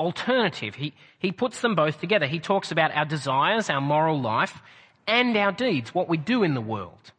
alternative. 0.00 0.74
He, 0.74 0.94
he 1.18 1.32
puts 1.32 1.60
them 1.60 1.74
both 1.74 2.00
together. 2.00 2.26
He 2.26 2.40
talks 2.40 2.72
about 2.72 2.92
our 2.92 3.04
desires, 3.04 3.68
our 3.68 3.80
moral 3.80 4.20
life, 4.20 4.62
and 5.06 5.36
our 5.36 5.52
deeds, 5.52 5.94
what 5.94 6.08
we 6.08 6.16
do 6.16 6.42
in 6.42 6.54
the 6.54 6.62
world. 6.62 7.12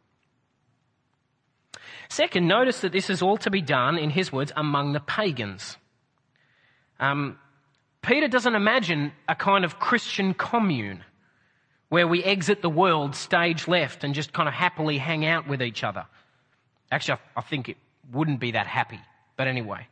Second, 2.08 2.46
notice 2.46 2.80
that 2.80 2.92
this 2.92 3.10
is 3.10 3.22
all 3.22 3.36
to 3.38 3.50
be 3.50 3.60
done, 3.60 3.98
in 3.98 4.10
his 4.10 4.32
words, 4.32 4.52
among 4.56 4.92
the 4.92 5.00
pagans. 5.00 5.76
Um, 7.00 7.38
Peter 8.02 8.28
doesn't 8.28 8.54
imagine 8.54 9.12
a 9.28 9.34
kind 9.34 9.64
of 9.64 9.78
Christian 9.78 10.34
commune 10.34 11.02
where 11.88 12.06
we 12.06 12.22
exit 12.22 12.60
the 12.60 12.70
world 12.70 13.14
stage 13.14 13.68
left 13.68 14.04
and 14.04 14.14
just 14.14 14.32
kind 14.32 14.48
of 14.48 14.54
happily 14.54 14.98
hang 14.98 15.24
out 15.24 15.48
with 15.48 15.62
each 15.62 15.84
other. 15.84 16.06
Actually, 16.90 17.18
I 17.36 17.40
think 17.40 17.68
it 17.68 17.76
wouldn't 18.12 18.40
be 18.40 18.52
that 18.52 18.66
happy. 18.66 19.00
But 19.36 19.48
anyway. 19.48 19.86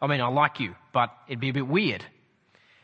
I 0.00 0.06
mean, 0.06 0.20
I 0.20 0.28
like 0.28 0.60
you, 0.60 0.74
but 0.92 1.10
it'd 1.28 1.40
be 1.40 1.48
a 1.48 1.54
bit 1.54 1.66
weird. 1.66 2.04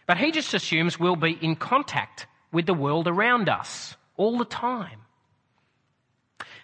But 0.07 0.17
he 0.17 0.31
just 0.31 0.55
assumes 0.55 0.99
we'll 0.99 1.17
be 1.17 1.33
in 1.33 1.55
contact 1.55 2.27
with 2.50 2.67
the 2.67 2.75
world 2.75 3.07
around 3.07 3.49
us 3.49 3.97
all 4.17 4.39
the 4.39 4.45
time. 4.45 5.00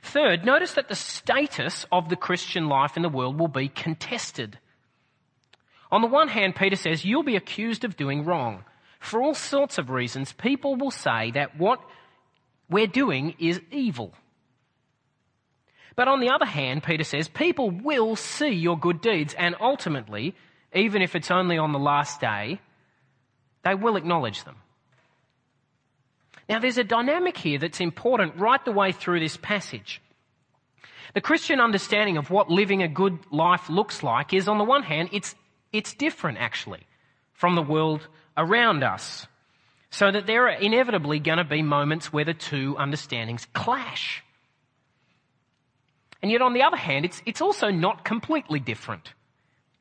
Third, 0.06 0.44
notice 0.44 0.74
that 0.74 0.88
the 0.88 0.94
status 0.94 1.84
of 1.90 2.08
the 2.08 2.16
Christian 2.16 2.68
life 2.68 2.96
in 2.96 3.02
the 3.02 3.08
world 3.08 3.40
will 3.40 3.48
be 3.48 3.68
contested. 3.68 4.58
On 5.90 6.00
the 6.00 6.06
one 6.06 6.28
hand, 6.28 6.54
Peter 6.54 6.76
says 6.76 7.04
you'll 7.04 7.24
be 7.24 7.34
accused 7.34 7.84
of 7.84 7.96
doing 7.96 8.24
wrong. 8.24 8.64
For 9.00 9.20
all 9.20 9.34
sorts 9.34 9.78
of 9.78 9.90
reasons, 9.90 10.32
people 10.32 10.76
will 10.76 10.92
say 10.92 11.32
that 11.32 11.58
what 11.58 11.80
we're 12.70 12.86
doing 12.86 13.34
is 13.40 13.60
evil. 13.72 14.14
But 15.96 16.06
on 16.06 16.20
the 16.20 16.30
other 16.30 16.46
hand, 16.46 16.84
Peter 16.84 17.04
says, 17.04 17.26
people 17.26 17.70
will 17.70 18.14
see 18.14 18.50
your 18.50 18.78
good 18.78 19.00
deeds, 19.00 19.34
and 19.36 19.56
ultimately, 19.60 20.36
even 20.72 21.02
if 21.02 21.16
it's 21.16 21.30
only 21.32 21.58
on 21.58 21.72
the 21.72 21.78
last 21.78 22.20
day, 22.20 22.60
they 23.64 23.74
will 23.74 23.96
acknowledge 23.96 24.44
them. 24.44 24.56
Now, 26.48 26.60
there's 26.60 26.78
a 26.78 26.84
dynamic 26.84 27.36
here 27.36 27.58
that's 27.58 27.80
important 27.80 28.36
right 28.36 28.64
the 28.64 28.72
way 28.72 28.92
through 28.92 29.20
this 29.20 29.36
passage. 29.36 30.00
The 31.14 31.20
Christian 31.20 31.60
understanding 31.60 32.18
of 32.18 32.30
what 32.30 32.50
living 32.50 32.82
a 32.82 32.88
good 32.88 33.18
life 33.30 33.68
looks 33.68 34.02
like 34.02 34.32
is, 34.32 34.48
on 34.48 34.58
the 34.58 34.64
one 34.64 34.82
hand, 34.82 35.08
it's, 35.12 35.34
it's 35.72 35.94
different 35.94 36.38
actually 36.38 36.86
from 37.32 37.54
the 37.54 37.62
world 37.62 38.06
around 38.36 38.84
us. 38.84 39.26
So 39.90 40.10
that 40.10 40.26
there 40.26 40.48
are 40.48 40.58
inevitably 40.58 41.20
going 41.20 41.38
to 41.38 41.44
be 41.44 41.62
moments 41.62 42.12
where 42.12 42.24
the 42.24 42.34
two 42.34 42.76
understandings 42.78 43.46
clash. 43.54 44.22
And 46.22 46.30
yet, 46.30 46.42
on 46.42 46.54
the 46.54 46.62
other 46.62 46.76
hand, 46.76 47.04
it's, 47.04 47.22
it's 47.24 47.40
also 47.40 47.70
not 47.70 48.04
completely 48.04 48.60
different. 48.60 49.12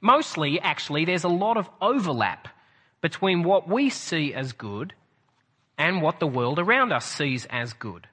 Mostly, 0.01 0.59
actually, 0.59 1.05
there's 1.05 1.23
a 1.23 1.29
lot 1.29 1.57
of 1.57 1.69
overlap 1.81 2.47
between 3.01 3.43
what 3.43 3.67
we 3.67 3.89
see 3.89 4.33
as 4.33 4.53
good 4.53 4.93
and 5.77 6.01
what 6.01 6.19
the 6.19 6.27
world 6.27 6.59
around 6.59 6.91
us 6.91 7.05
sees 7.05 7.45
as 7.49 7.73
good. 7.73 8.07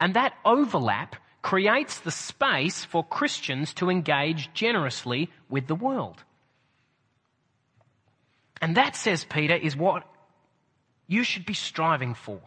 And 0.00 0.14
that 0.14 0.34
overlap 0.44 1.16
creates 1.42 1.98
the 1.98 2.10
space 2.10 2.84
for 2.84 3.04
Christians 3.04 3.74
to 3.74 3.90
engage 3.90 4.52
generously 4.54 5.30
with 5.48 5.66
the 5.66 5.74
world. 5.74 6.22
And 8.60 8.76
that, 8.76 8.94
says 8.94 9.24
Peter, 9.24 9.56
is 9.56 9.76
what 9.76 10.04
you 11.08 11.24
should 11.24 11.44
be 11.44 11.54
striving 11.54 12.14
for. 12.14 12.40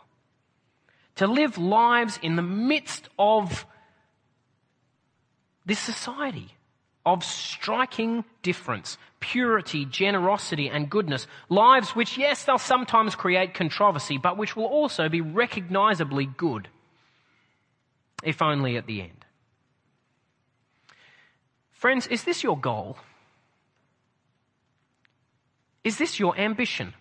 To 1.16 1.28
live 1.28 1.58
lives 1.58 2.20
in 2.22 2.36
the 2.36 2.42
midst 2.42 3.10
of 3.20 3.66
this 5.66 5.80
society 5.80 6.55
of 7.06 7.24
striking 7.24 8.26
difference, 8.42 8.98
purity, 9.20 9.86
generosity, 9.86 10.70
and 10.70 10.90
goodness. 10.90 11.28
Lives 11.50 11.96
which, 11.96 12.18
yes, 12.18 12.44
they'll 12.44 12.58
sometimes 12.58 13.16
create 13.16 13.54
controversy, 13.54 14.18
but 14.18 14.38
which 14.38 14.56
will 14.56 14.66
also 14.66 15.08
be 15.08 15.22
recognizably 15.22 16.26
good, 16.26 16.68
if 18.24 18.42
only 18.42 18.78
at 18.78 18.88
the 18.88 19.02
end. 19.02 19.26
Friends, 21.72 22.08
is 22.08 22.24
this 22.24 22.44
your 22.44 22.58
goal? 22.58 22.98
Is 25.84 25.98
this 26.00 26.20
your 26.20 26.36
ambition? 26.38 26.96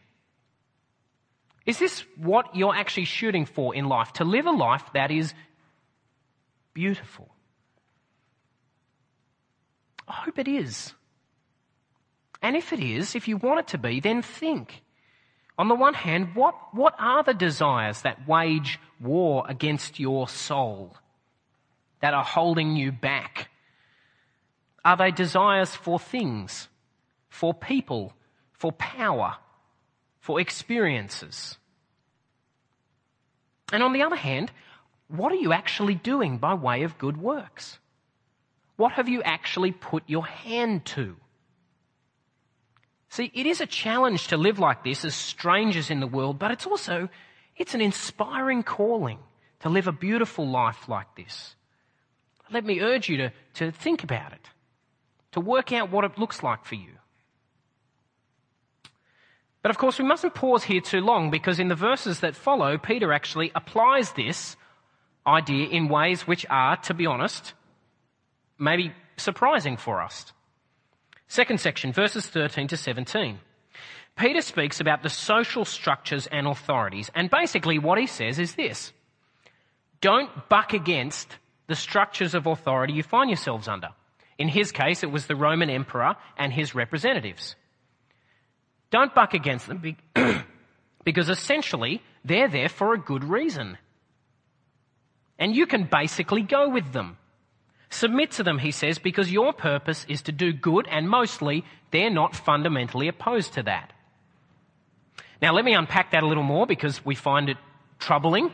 Is 1.64 1.78
this 1.78 2.04
what 2.16 2.54
you're 2.54 2.74
actually 2.74 3.06
shooting 3.06 3.46
for 3.46 3.74
in 3.74 3.86
life? 3.86 4.12
To 4.14 4.24
live 4.24 4.44
a 4.44 4.50
life 4.50 4.84
that 4.92 5.10
is 5.10 5.32
beautiful? 6.74 7.33
I 10.08 10.12
hope 10.12 10.38
it 10.38 10.48
is. 10.48 10.94
And 12.42 12.56
if 12.56 12.72
it 12.72 12.80
is, 12.80 13.14
if 13.14 13.26
you 13.26 13.36
want 13.36 13.60
it 13.60 13.68
to 13.68 13.78
be, 13.78 14.00
then 14.00 14.22
think. 14.22 14.82
On 15.56 15.68
the 15.68 15.74
one 15.74 15.94
hand, 15.94 16.34
what, 16.34 16.54
what 16.72 16.94
are 16.98 17.22
the 17.22 17.32
desires 17.32 18.02
that 18.02 18.28
wage 18.28 18.78
war 19.00 19.44
against 19.48 20.00
your 20.00 20.28
soul, 20.28 20.96
that 22.00 22.12
are 22.12 22.24
holding 22.24 22.76
you 22.76 22.92
back? 22.92 23.48
Are 24.84 24.96
they 24.96 25.10
desires 25.10 25.74
for 25.74 25.98
things, 25.98 26.68
for 27.28 27.54
people, 27.54 28.12
for 28.52 28.72
power, 28.72 29.36
for 30.20 30.40
experiences? 30.40 31.56
And 33.72 33.82
on 33.82 33.92
the 33.92 34.02
other 34.02 34.16
hand, 34.16 34.52
what 35.08 35.32
are 35.32 35.36
you 35.36 35.52
actually 35.52 35.94
doing 35.94 36.38
by 36.38 36.54
way 36.54 36.82
of 36.82 36.98
good 36.98 37.16
works? 37.16 37.78
What 38.76 38.92
have 38.92 39.08
you 39.08 39.22
actually 39.22 39.72
put 39.72 40.02
your 40.06 40.26
hand 40.26 40.84
to? 40.86 41.16
See, 43.08 43.30
it 43.32 43.46
is 43.46 43.60
a 43.60 43.66
challenge 43.66 44.28
to 44.28 44.36
live 44.36 44.58
like 44.58 44.82
this 44.82 45.04
as 45.04 45.14
strangers 45.14 45.90
in 45.90 46.00
the 46.00 46.06
world, 46.06 46.38
but 46.38 46.50
it's 46.50 46.66
also, 46.66 47.08
it's 47.56 47.74
an 47.74 47.80
inspiring 47.80 48.64
calling 48.64 49.18
to 49.60 49.68
live 49.68 49.86
a 49.86 49.92
beautiful 49.92 50.48
life 50.48 50.88
like 50.88 51.14
this. 51.14 51.54
Let 52.50 52.64
me 52.64 52.80
urge 52.80 53.08
you 53.08 53.16
to, 53.18 53.32
to 53.54 53.70
think 53.70 54.02
about 54.02 54.32
it, 54.32 54.50
to 55.32 55.40
work 55.40 55.72
out 55.72 55.90
what 55.90 56.04
it 56.04 56.18
looks 56.18 56.42
like 56.42 56.64
for 56.64 56.74
you. 56.74 56.90
But 59.62 59.70
of 59.70 59.78
course, 59.78 59.98
we 59.98 60.04
mustn't 60.04 60.34
pause 60.34 60.64
here 60.64 60.80
too 60.80 61.00
long 61.00 61.30
because 61.30 61.58
in 61.58 61.68
the 61.68 61.74
verses 61.74 62.20
that 62.20 62.34
follow, 62.34 62.76
Peter 62.76 63.12
actually 63.12 63.50
applies 63.54 64.12
this 64.12 64.56
idea 65.26 65.68
in 65.68 65.88
ways 65.88 66.26
which 66.26 66.44
are, 66.50 66.76
to 66.78 66.92
be 66.92 67.06
honest, 67.06 67.54
maybe 68.58 68.92
surprising 69.16 69.76
for 69.76 70.02
us. 70.02 70.32
Second 71.28 71.60
section, 71.60 71.92
verses 71.92 72.26
13 72.26 72.68
to 72.68 72.76
17. 72.76 73.38
Peter 74.16 74.40
speaks 74.40 74.80
about 74.80 75.02
the 75.02 75.08
social 75.08 75.64
structures 75.64 76.28
and 76.28 76.46
authorities, 76.46 77.10
and 77.14 77.30
basically 77.30 77.78
what 77.78 77.98
he 77.98 78.06
says 78.06 78.38
is 78.38 78.54
this 78.54 78.92
Don't 80.00 80.30
buck 80.48 80.72
against 80.72 81.38
the 81.66 81.74
structures 81.74 82.34
of 82.34 82.46
authority 82.46 82.92
you 82.92 83.02
find 83.02 83.30
yourselves 83.30 83.68
under. 83.68 83.88
In 84.38 84.48
his 84.48 84.72
case, 84.72 85.02
it 85.02 85.10
was 85.10 85.26
the 85.26 85.36
Roman 85.36 85.70
emperor 85.70 86.16
and 86.36 86.52
his 86.52 86.74
representatives. 86.74 87.56
Don't 88.90 89.14
buck 89.14 89.34
against 89.34 89.66
them 89.66 89.96
because 91.04 91.28
essentially 91.28 92.02
they're 92.24 92.48
there 92.48 92.68
for 92.68 92.94
a 92.94 92.98
good 92.98 93.24
reason. 93.24 93.78
And 95.38 95.54
you 95.56 95.66
can 95.66 95.88
basically 95.90 96.42
go 96.42 96.68
with 96.68 96.92
them. 96.92 97.16
Submit 97.94 98.32
to 98.32 98.42
them, 98.42 98.58
he 98.58 98.72
says, 98.72 98.98
because 98.98 99.30
your 99.30 99.52
purpose 99.52 100.04
is 100.08 100.22
to 100.22 100.32
do 100.32 100.52
good, 100.52 100.88
and 100.90 101.08
mostly 101.08 101.64
they're 101.92 102.10
not 102.10 102.34
fundamentally 102.34 103.06
opposed 103.06 103.52
to 103.52 103.62
that. 103.62 103.92
Now, 105.40 105.52
let 105.52 105.64
me 105.64 105.74
unpack 105.74 106.10
that 106.10 106.24
a 106.24 106.26
little 106.26 106.42
more 106.42 106.66
because 106.66 107.06
we 107.06 107.14
find 107.14 107.48
it 107.48 107.56
troubling. 108.00 108.50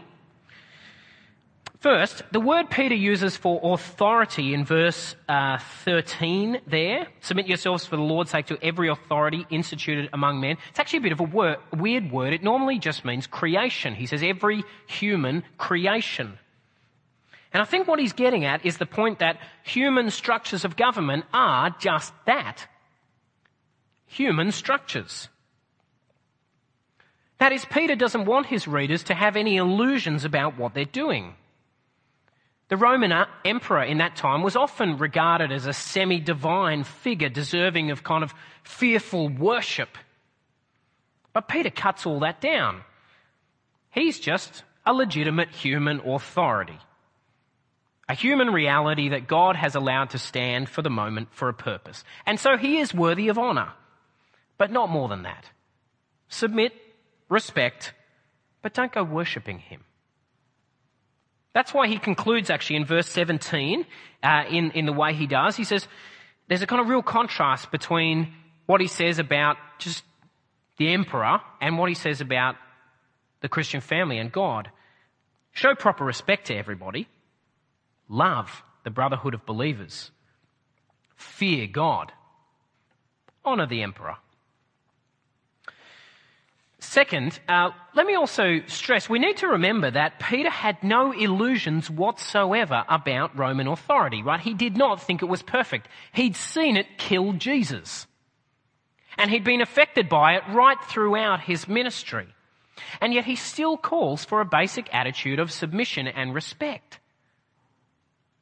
First, 1.78 2.22
the 2.32 2.40
word 2.40 2.68
Peter 2.68 2.94
uses 2.94 3.34
for 3.38 3.58
authority 3.62 4.52
in 4.52 4.66
verse 4.66 5.16
uh, 5.26 5.56
13 5.84 6.60
there, 6.66 7.06
submit 7.22 7.46
yourselves 7.46 7.86
for 7.86 7.96
the 7.96 8.02
Lord's 8.02 8.32
sake 8.32 8.44
to 8.48 8.62
every 8.62 8.90
authority 8.90 9.46
instituted 9.48 10.10
among 10.12 10.42
men. 10.42 10.58
It's 10.68 10.78
actually 10.78 10.98
a 10.98 11.02
bit 11.02 11.12
of 11.12 11.20
a 11.20 11.22
word, 11.22 11.56
weird 11.74 12.12
word. 12.12 12.34
It 12.34 12.42
normally 12.42 12.78
just 12.78 13.06
means 13.06 13.26
creation. 13.26 13.94
He 13.94 14.04
says 14.04 14.22
every 14.22 14.64
human 14.86 15.44
creation. 15.56 16.38
And 17.52 17.60
I 17.60 17.64
think 17.64 17.88
what 17.88 17.98
he's 17.98 18.12
getting 18.12 18.44
at 18.44 18.64
is 18.64 18.78
the 18.78 18.86
point 18.86 19.18
that 19.18 19.38
human 19.64 20.10
structures 20.10 20.64
of 20.64 20.76
government 20.76 21.24
are 21.34 21.70
just 21.70 22.12
that. 22.26 22.66
Human 24.06 24.52
structures. 24.52 25.28
That 27.38 27.52
is, 27.52 27.64
Peter 27.64 27.96
doesn't 27.96 28.26
want 28.26 28.46
his 28.46 28.68
readers 28.68 29.04
to 29.04 29.14
have 29.14 29.36
any 29.36 29.56
illusions 29.56 30.24
about 30.24 30.58
what 30.58 30.74
they're 30.74 30.84
doing. 30.84 31.34
The 32.68 32.76
Roman 32.76 33.10
uh, 33.10 33.26
emperor 33.44 33.82
in 33.82 33.98
that 33.98 34.14
time 34.14 34.42
was 34.42 34.54
often 34.54 34.98
regarded 34.98 35.50
as 35.50 35.66
a 35.66 35.72
semi 35.72 36.20
divine 36.20 36.84
figure 36.84 37.28
deserving 37.28 37.90
of 37.90 38.04
kind 38.04 38.22
of 38.22 38.32
fearful 38.62 39.28
worship. 39.28 39.88
But 41.32 41.48
Peter 41.48 41.70
cuts 41.70 42.06
all 42.06 42.20
that 42.20 42.40
down. 42.40 42.82
He's 43.90 44.20
just 44.20 44.62
a 44.86 44.92
legitimate 44.92 45.48
human 45.48 45.98
authority 46.00 46.78
a 48.10 48.14
human 48.14 48.50
reality 48.50 49.10
that 49.10 49.28
God 49.28 49.54
has 49.54 49.76
allowed 49.76 50.10
to 50.10 50.18
stand 50.18 50.68
for 50.68 50.82
the 50.82 50.90
moment 50.90 51.28
for 51.30 51.48
a 51.48 51.54
purpose. 51.54 52.02
And 52.26 52.40
so 52.40 52.56
he 52.56 52.78
is 52.78 52.92
worthy 52.92 53.28
of 53.28 53.38
honor, 53.38 53.70
but 54.58 54.72
not 54.72 54.90
more 54.90 55.08
than 55.08 55.22
that. 55.22 55.44
Submit, 56.28 56.72
respect, 57.28 57.94
but 58.62 58.74
don't 58.74 58.90
go 58.90 59.04
worshipping 59.04 59.60
him. 59.60 59.84
That's 61.52 61.72
why 61.72 61.86
he 61.86 61.98
concludes 61.98 62.50
actually 62.50 62.76
in 62.76 62.84
verse 62.84 63.06
17, 63.06 63.86
uh, 64.24 64.42
in, 64.50 64.72
in 64.72 64.86
the 64.86 64.92
way 64.92 65.14
he 65.14 65.28
does. 65.28 65.56
He 65.56 65.62
says, 65.62 65.86
there's 66.48 66.62
a 66.62 66.66
kind 66.66 66.82
of 66.82 66.88
real 66.88 67.02
contrast 67.02 67.70
between 67.70 68.34
what 68.66 68.80
he 68.80 68.88
says 68.88 69.20
about 69.20 69.56
just 69.78 70.02
the 70.78 70.88
emperor 70.88 71.38
and 71.60 71.78
what 71.78 71.88
he 71.88 71.94
says 71.94 72.20
about 72.20 72.56
the 73.40 73.48
Christian 73.48 73.80
family 73.80 74.18
and 74.18 74.32
God. 74.32 74.68
Show 75.52 75.76
proper 75.76 76.04
respect 76.04 76.48
to 76.48 76.56
everybody, 76.56 77.06
Love 78.10 78.64
the 78.82 78.90
brotherhood 78.90 79.34
of 79.34 79.46
believers. 79.46 80.10
Fear 81.16 81.68
God. 81.68 82.12
Honor 83.44 83.66
the 83.66 83.82
emperor. 83.82 84.16
Second, 86.80 87.38
uh, 87.46 87.70
let 87.94 88.06
me 88.06 88.14
also 88.14 88.60
stress 88.66 89.08
we 89.08 89.18
need 89.18 89.36
to 89.38 89.48
remember 89.48 89.90
that 89.90 90.18
Peter 90.18 90.50
had 90.50 90.82
no 90.82 91.12
illusions 91.12 91.90
whatsoever 91.90 92.84
about 92.88 93.38
Roman 93.38 93.68
authority, 93.68 94.22
right? 94.22 94.40
He 94.40 94.54
did 94.54 94.76
not 94.76 95.02
think 95.02 95.22
it 95.22 95.26
was 95.26 95.42
perfect. 95.42 95.88
He'd 96.12 96.36
seen 96.36 96.76
it 96.76 96.98
kill 96.98 97.34
Jesus. 97.34 98.06
And 99.18 99.30
he'd 99.30 99.44
been 99.44 99.60
affected 99.60 100.08
by 100.08 100.36
it 100.36 100.42
right 100.52 100.78
throughout 100.88 101.42
his 101.42 101.68
ministry. 101.68 102.26
And 103.00 103.12
yet 103.12 103.26
he 103.26 103.36
still 103.36 103.76
calls 103.76 104.24
for 104.24 104.40
a 104.40 104.46
basic 104.46 104.92
attitude 104.94 105.38
of 105.38 105.52
submission 105.52 106.06
and 106.08 106.34
respect. 106.34 106.99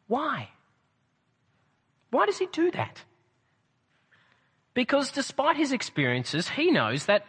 Why? 0.09 0.49
Why 2.11 2.27
does 2.27 2.39
he 2.39 2.47
do 2.47 2.71
that? 2.73 3.05
Because 4.75 5.13
despite 5.13 5.57
his 5.57 5.73
experiences, 5.73 6.49
he 6.49 6.71
knows 6.71 7.07
that 7.07 7.25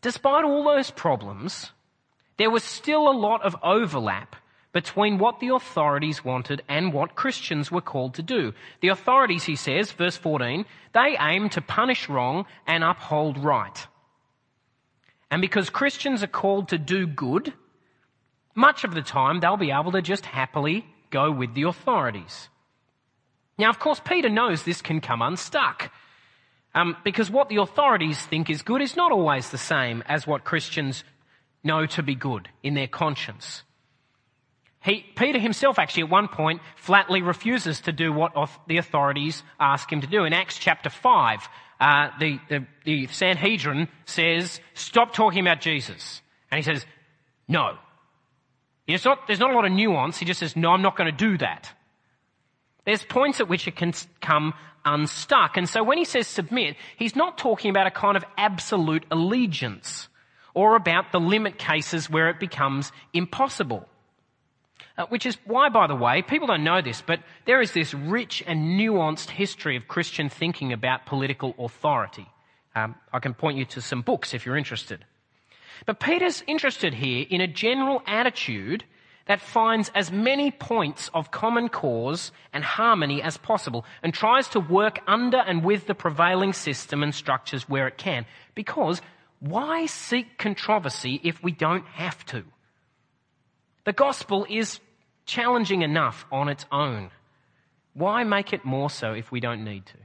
despite 0.00 0.44
all 0.44 0.64
those 0.64 0.90
problems, 0.90 1.70
there 2.36 2.50
was 2.50 2.64
still 2.64 3.08
a 3.08 3.16
lot 3.16 3.42
of 3.42 3.56
overlap 3.62 4.36
between 4.72 5.18
what 5.18 5.38
the 5.38 5.48
authorities 5.54 6.24
wanted 6.24 6.62
and 6.68 6.92
what 6.92 7.14
Christians 7.14 7.70
were 7.70 7.82
called 7.82 8.14
to 8.14 8.22
do. 8.22 8.54
The 8.80 8.88
authorities, 8.88 9.44
he 9.44 9.56
says, 9.56 9.92
verse 9.92 10.16
14, 10.16 10.64
they 10.94 11.16
aim 11.20 11.50
to 11.50 11.60
punish 11.60 12.08
wrong 12.08 12.46
and 12.66 12.82
uphold 12.82 13.38
right. 13.38 13.86
And 15.30 15.40
because 15.40 15.70
Christians 15.70 16.22
are 16.22 16.26
called 16.28 16.70
to 16.70 16.78
do 16.78 17.06
good, 17.06 17.52
much 18.54 18.84
of 18.84 18.94
the 18.94 19.02
time 19.02 19.40
they'll 19.40 19.56
be 19.56 19.70
able 19.70 19.92
to 19.92 20.02
just 20.02 20.26
happily 20.26 20.86
go 21.12 21.30
with 21.30 21.54
the 21.54 21.62
authorities. 21.62 22.48
Now, 23.58 23.70
of 23.70 23.78
course, 23.78 24.00
Peter 24.04 24.28
knows 24.28 24.64
this 24.64 24.82
can 24.82 25.00
come 25.00 25.22
unstuck. 25.22 25.92
Um, 26.74 26.96
because 27.04 27.30
what 27.30 27.48
the 27.48 27.58
authorities 27.58 28.18
think 28.18 28.48
is 28.48 28.62
good 28.62 28.80
is 28.80 28.96
not 28.96 29.12
always 29.12 29.50
the 29.50 29.58
same 29.58 30.02
as 30.08 30.26
what 30.26 30.42
Christians 30.42 31.04
know 31.62 31.86
to 31.86 32.02
be 32.02 32.14
good 32.14 32.48
in 32.62 32.74
their 32.74 32.88
conscience. 32.88 33.62
He, 34.82 35.04
Peter 35.14 35.38
himself 35.38 35.78
actually 35.78 36.04
at 36.04 36.10
one 36.10 36.28
point 36.28 36.60
flatly 36.76 37.22
refuses 37.22 37.82
to 37.82 37.92
do 37.92 38.12
what 38.12 38.32
the 38.66 38.78
authorities 38.78 39.42
ask 39.60 39.92
him 39.92 40.00
to 40.00 40.06
do. 40.06 40.24
In 40.24 40.32
Acts 40.32 40.58
chapter 40.58 40.90
5, 40.90 41.48
uh, 41.78 42.08
the, 42.18 42.40
the, 42.48 42.66
the 42.84 43.06
Sanhedrin 43.08 43.88
says, 44.06 44.60
stop 44.74 45.14
talking 45.14 45.40
about 45.40 45.60
Jesus. 45.60 46.20
And 46.50 46.58
he 46.58 46.64
says, 46.64 46.84
no, 47.46 47.76
not, 49.04 49.26
there's 49.26 49.38
not 49.38 49.50
a 49.50 49.54
lot 49.54 49.64
of 49.64 49.72
nuance. 49.72 50.18
He 50.18 50.24
just 50.24 50.40
says, 50.40 50.56
no, 50.56 50.70
I'm 50.70 50.82
not 50.82 50.96
going 50.96 51.10
to 51.10 51.16
do 51.16 51.38
that. 51.38 51.72
There's 52.84 53.04
points 53.04 53.40
at 53.40 53.48
which 53.48 53.68
it 53.68 53.76
can 53.76 53.92
come 54.20 54.54
unstuck. 54.84 55.56
And 55.56 55.68
so 55.68 55.82
when 55.82 55.98
he 55.98 56.04
says 56.04 56.26
submit, 56.26 56.76
he's 56.96 57.14
not 57.14 57.38
talking 57.38 57.70
about 57.70 57.86
a 57.86 57.90
kind 57.90 58.16
of 58.16 58.24
absolute 58.36 59.04
allegiance 59.10 60.08
or 60.54 60.76
about 60.76 61.12
the 61.12 61.20
limit 61.20 61.58
cases 61.58 62.10
where 62.10 62.28
it 62.28 62.40
becomes 62.40 62.92
impossible. 63.12 63.88
Uh, 64.98 65.06
which 65.06 65.24
is 65.24 65.38
why, 65.46 65.70
by 65.70 65.86
the 65.86 65.94
way, 65.94 66.20
people 66.20 66.46
don't 66.46 66.64
know 66.64 66.82
this, 66.82 67.00
but 67.00 67.20
there 67.46 67.62
is 67.62 67.72
this 67.72 67.94
rich 67.94 68.42
and 68.46 68.78
nuanced 68.78 69.30
history 69.30 69.76
of 69.76 69.88
Christian 69.88 70.28
thinking 70.28 70.72
about 70.72 71.06
political 71.06 71.54
authority. 71.58 72.26
Um, 72.74 72.96
I 73.10 73.18
can 73.18 73.32
point 73.32 73.56
you 73.56 73.64
to 73.66 73.80
some 73.80 74.02
books 74.02 74.34
if 74.34 74.44
you're 74.44 74.56
interested. 74.56 75.04
But 75.86 76.00
Peter's 76.00 76.42
interested 76.46 76.94
here 76.94 77.26
in 77.28 77.40
a 77.40 77.46
general 77.46 78.02
attitude 78.06 78.84
that 79.26 79.40
finds 79.40 79.90
as 79.94 80.10
many 80.10 80.50
points 80.50 81.10
of 81.14 81.30
common 81.30 81.68
cause 81.68 82.32
and 82.52 82.64
harmony 82.64 83.22
as 83.22 83.36
possible 83.36 83.84
and 84.02 84.12
tries 84.12 84.48
to 84.48 84.60
work 84.60 85.00
under 85.06 85.38
and 85.38 85.64
with 85.64 85.86
the 85.86 85.94
prevailing 85.94 86.52
system 86.52 87.02
and 87.02 87.14
structures 87.14 87.68
where 87.68 87.86
it 87.86 87.98
can. 87.98 88.26
Because 88.54 89.00
why 89.40 89.86
seek 89.86 90.38
controversy 90.38 91.20
if 91.22 91.42
we 91.42 91.52
don't 91.52 91.86
have 91.86 92.24
to? 92.26 92.44
The 93.84 93.92
gospel 93.92 94.46
is 94.48 94.80
challenging 95.26 95.82
enough 95.82 96.26
on 96.30 96.48
its 96.48 96.66
own. 96.70 97.10
Why 97.94 98.24
make 98.24 98.52
it 98.52 98.64
more 98.64 98.90
so 98.90 99.12
if 99.12 99.30
we 99.30 99.40
don't 99.40 99.64
need 99.64 99.86
to? 99.86 99.98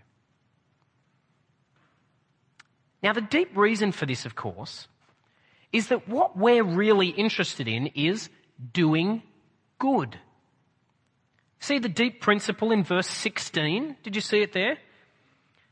Now, 3.04 3.14
the 3.14 3.22
deep 3.22 3.56
reason 3.56 3.92
for 3.92 4.06
this, 4.06 4.26
of 4.26 4.36
course, 4.36 4.88
is 5.72 5.88
that 5.88 6.08
what 6.08 6.38
we're 6.38 6.64
really 6.64 7.08
interested 7.08 7.68
in 7.68 7.88
is 7.88 8.30
doing 8.74 9.24
good. 9.80 10.18
See 11.60 11.80
the 11.80 11.90
deep 11.90 12.22
principle 12.22 12.72
in 12.72 12.84
verse 12.84 13.08
16? 13.08 13.98
Did 14.04 14.16
you 14.16 14.22
see 14.22 14.42
it 14.42 14.54
there? 14.54 14.78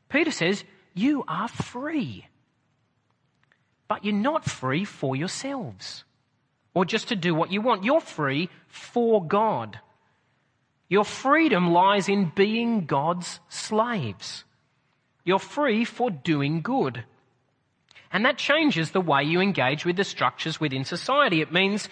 Peter 0.09 0.31
says, 0.31 0.63
You 0.93 1.23
are 1.27 1.47
free. 1.47 2.25
But 3.87 4.03
you're 4.03 4.13
not 4.13 4.45
free 4.45 4.83
for 4.83 5.15
yourselves 5.15 6.03
or 6.75 6.85
just 6.85 7.07
to 7.07 7.15
do 7.15 7.33
what 7.33 7.51
you 7.51 7.61
want. 7.61 7.83
You're 7.83 8.01
free 8.01 8.49
for 8.67 9.25
God. 9.25 9.79
Your 10.89 11.05
freedom 11.05 11.71
lies 11.71 12.09
in 12.09 12.31
being 12.35 12.85
God's 12.85 13.39
slaves. 13.49 14.43
You're 15.23 15.39
free 15.39 15.85
for 15.85 16.11
doing 16.11 16.61
good. 16.61 17.05
And 18.11 18.25
that 18.25 18.37
changes 18.37 18.91
the 18.91 19.01
way 19.01 19.23
you 19.23 19.41
engage 19.41 19.85
with 19.85 19.97
the 19.97 20.03
structures 20.03 20.59
within 20.59 20.85
society. 20.85 21.41
It 21.41 21.51
means 21.51 21.89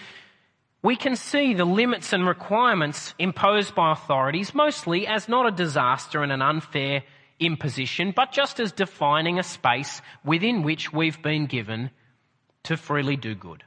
we 0.82 0.96
can 0.96 1.16
see 1.16 1.54
the 1.54 1.66
limits 1.66 2.14
and 2.14 2.28
requirements 2.28 3.14
imposed 3.18 3.74
by 3.74 3.94
authorities 3.94 4.54
mostly 4.54 5.08
as 5.08 5.30
not 5.30 5.48
a 5.48 5.52
disaster 5.52 6.24
and 6.24 6.32
an 6.32 6.42
unfair 6.42 7.04
imposition, 7.40 8.14
but 8.16 8.32
just 8.32 8.60
as 8.60 8.72
defining 8.72 9.40
a 9.40 9.44
space 9.44 10.02
within 10.24 10.64
which 10.64 10.94
we've 10.94 11.22
been 11.22 11.46
given 11.46 11.90
to 12.64 12.78
freely 12.78 13.16
do 13.16 13.36
good. 13.36 13.64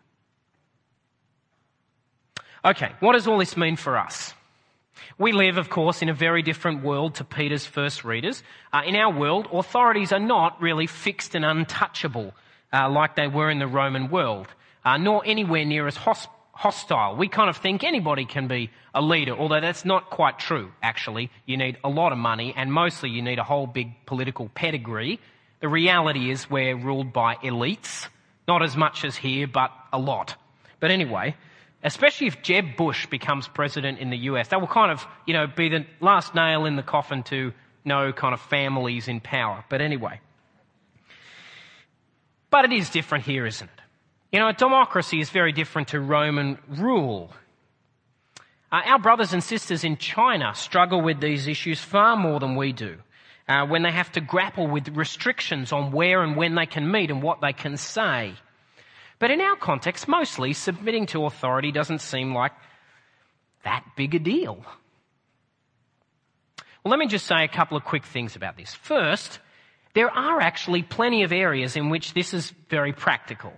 Okay, 2.65 2.93
what 3.01 3.13
does 3.13 3.27
all 3.27 3.39
this 3.39 3.57
mean 3.57 3.77
for 3.77 3.97
us? 3.97 4.35
We 5.19 5.33
live, 5.33 5.59
of 5.59 5.71
course, 5.71 6.03
in 6.03 6.09
a 6.09 6.15
very 6.15 6.43
different 6.43 6.83
world 6.83 7.17
to 7.17 7.25
Peter's 7.25 7.67
first 7.67 8.05
readers. 8.05 8.43
Uh, 8.73 8.83
in 8.87 8.97
our 8.97 9.13
world, 9.13 9.49
authorities 9.53 10.13
are 10.13 10.21
not 10.21 10.61
really 10.61 10.87
fixed 10.87 11.35
and 11.35 11.45
untouchable 11.45 12.35
uh, 12.73 12.89
like 12.91 13.17
they 13.17 13.29
were 13.29 13.51
in 13.51 13.59
the 13.59 13.67
Roman 13.67 14.11
world, 14.11 14.49
uh, 14.85 14.97
nor 14.97 15.23
anywhere 15.25 15.65
near 15.65 15.87
as 15.87 15.97
hostile 15.97 16.33
hostile. 16.57 17.17
We 17.17 17.29
kind 17.29 17.51
of 17.51 17.59
think 17.59 17.85
anybody 17.85 18.25
can 18.25 18.49
be 18.49 18.71
a 18.95 19.03
leader, 19.03 19.33
although 19.37 19.61
that's 19.61 19.85
not 19.85 20.09
quite 20.09 20.39
true, 20.39 20.73
actually. 20.83 21.31
You 21.45 21.59
need 21.59 21.77
a 21.85 21.89
lot 21.89 22.13
of 22.13 22.19
money, 22.19 22.55
and 22.57 22.73
mostly 22.73 23.11
you 23.11 23.21
need 23.21 23.39
a 23.39 23.45
whole 23.45 23.67
big 23.67 24.07
political 24.07 24.49
pedigree. 24.55 25.21
The 25.61 25.69
reality 25.69 26.31
is 26.31 26.49
we're 26.51 26.75
ruled 26.75 27.13
by 27.13 27.35
elites, 27.37 28.09
not 28.49 28.63
as 28.63 28.75
much 28.77 29.05
as 29.05 29.17
here, 29.17 29.47
but 29.47 29.71
a 29.93 29.99
lot. 29.99 30.37
But 30.81 30.91
anyway, 30.91 31.37
especially 31.87 32.27
if 32.27 32.43
Jeb 32.43 32.77
Bush 32.77 33.07
becomes 33.07 33.47
president 33.47 34.01
in 34.01 34.11
the 34.11 34.19
US, 34.31 34.49
that 34.49 34.61
will 34.61 34.69
kind 34.69 34.91
of, 34.91 35.07
you 35.25 35.33
know, 35.33 35.47
be 35.47 35.69
the 35.69 35.87
last 36.01 36.35
nail 36.35 36.67
in 36.67 36.75
the 36.75 36.83
coffin 36.83 37.23
to 37.25 37.53
no 37.85 38.13
kind 38.13 38.35
of 38.35 38.41
families 38.41 39.07
in 39.07 39.21
power. 39.21 39.65
But 39.69 39.81
anyway. 39.81 40.21
But 42.51 42.65
it 42.65 42.73
is 42.73 42.91
different 42.91 43.25
here, 43.25 43.47
isn't 43.47 43.71
it? 43.71 43.81
You 44.33 44.41
know, 44.41 44.51
democracy 44.51 45.21
is 45.21 45.31
very 45.31 45.53
different 45.53 45.89
to 45.89 46.01
Roman 46.01 46.59
rule. 46.69 47.31
Uh, 48.73 48.83
our 48.87 48.99
brothers 48.99 49.33
and 49.33 49.43
sisters 49.43 49.85
in 49.85 49.97
China 49.97 50.53
struggle 50.57 51.01
with 51.01 51.21
these 51.21 51.47
issues 51.47 51.81
far 51.81 52.17
more 52.17 52.41
than 52.41 52.57
we 52.57 52.73
do. 52.73 52.97
Uh, 53.49 53.65
when 53.65 53.83
they 53.83 53.93
have 53.93 54.11
to 54.11 54.21
grapple 54.21 54.67
with 54.67 54.89
restrictions 54.97 55.73
on 55.73 55.93
where 55.93 56.25
and 56.25 56.37
when 56.37 56.57
they 56.57 56.67
can 56.67 56.91
meet 56.91 57.13
and 57.13 57.23
what 57.23 57.41
they 57.41 57.53
can 57.53 57.77
say. 57.77 58.35
But 59.19 59.31
in 59.31 59.41
our 59.41 59.57
context, 59.57 60.09
mostly 60.09 60.53
submitting 60.53 61.07
to 61.07 61.25
authority 61.25 61.73
doesn't 61.73 62.01
seem 62.01 62.35
like 62.35 62.53
that 63.65 63.85
big 63.97 64.15
a 64.15 64.19
deal. 64.19 64.65
Well, 66.85 66.91
let 66.91 66.99
me 66.99 67.07
just 67.07 67.27
say 67.27 67.43
a 67.43 67.49
couple 67.49 67.77
of 67.77 67.85
quick 67.85 68.05
things 68.05 68.37
about 68.37 68.57
this. 68.57 68.75
First, 68.75 69.41
there 69.95 70.11
are 70.11 70.41
actually 70.41 70.83
plenty 70.83 71.23
of 71.23 71.33
areas 71.33 71.75
in 71.75 71.89
which 71.89 72.15
this 72.15 72.35
is 72.35 72.53
very 72.69 72.93
practical 72.93 73.53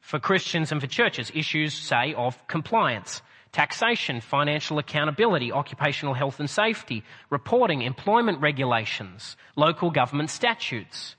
for 0.00 0.18
Christians 0.18 0.72
and 0.72 0.80
for 0.80 0.88
churches. 0.88 1.30
Issues, 1.34 1.72
say, 1.72 2.12
of 2.14 2.36
compliance, 2.48 3.22
taxation, 3.52 4.20
financial 4.20 4.78
accountability, 4.78 5.52
occupational 5.52 6.14
health 6.14 6.40
and 6.40 6.50
safety, 6.50 7.04
reporting, 7.30 7.82
employment 7.82 8.40
regulations, 8.40 9.36
local 9.56 9.90
government 9.90 10.28
statutes. 10.28 11.16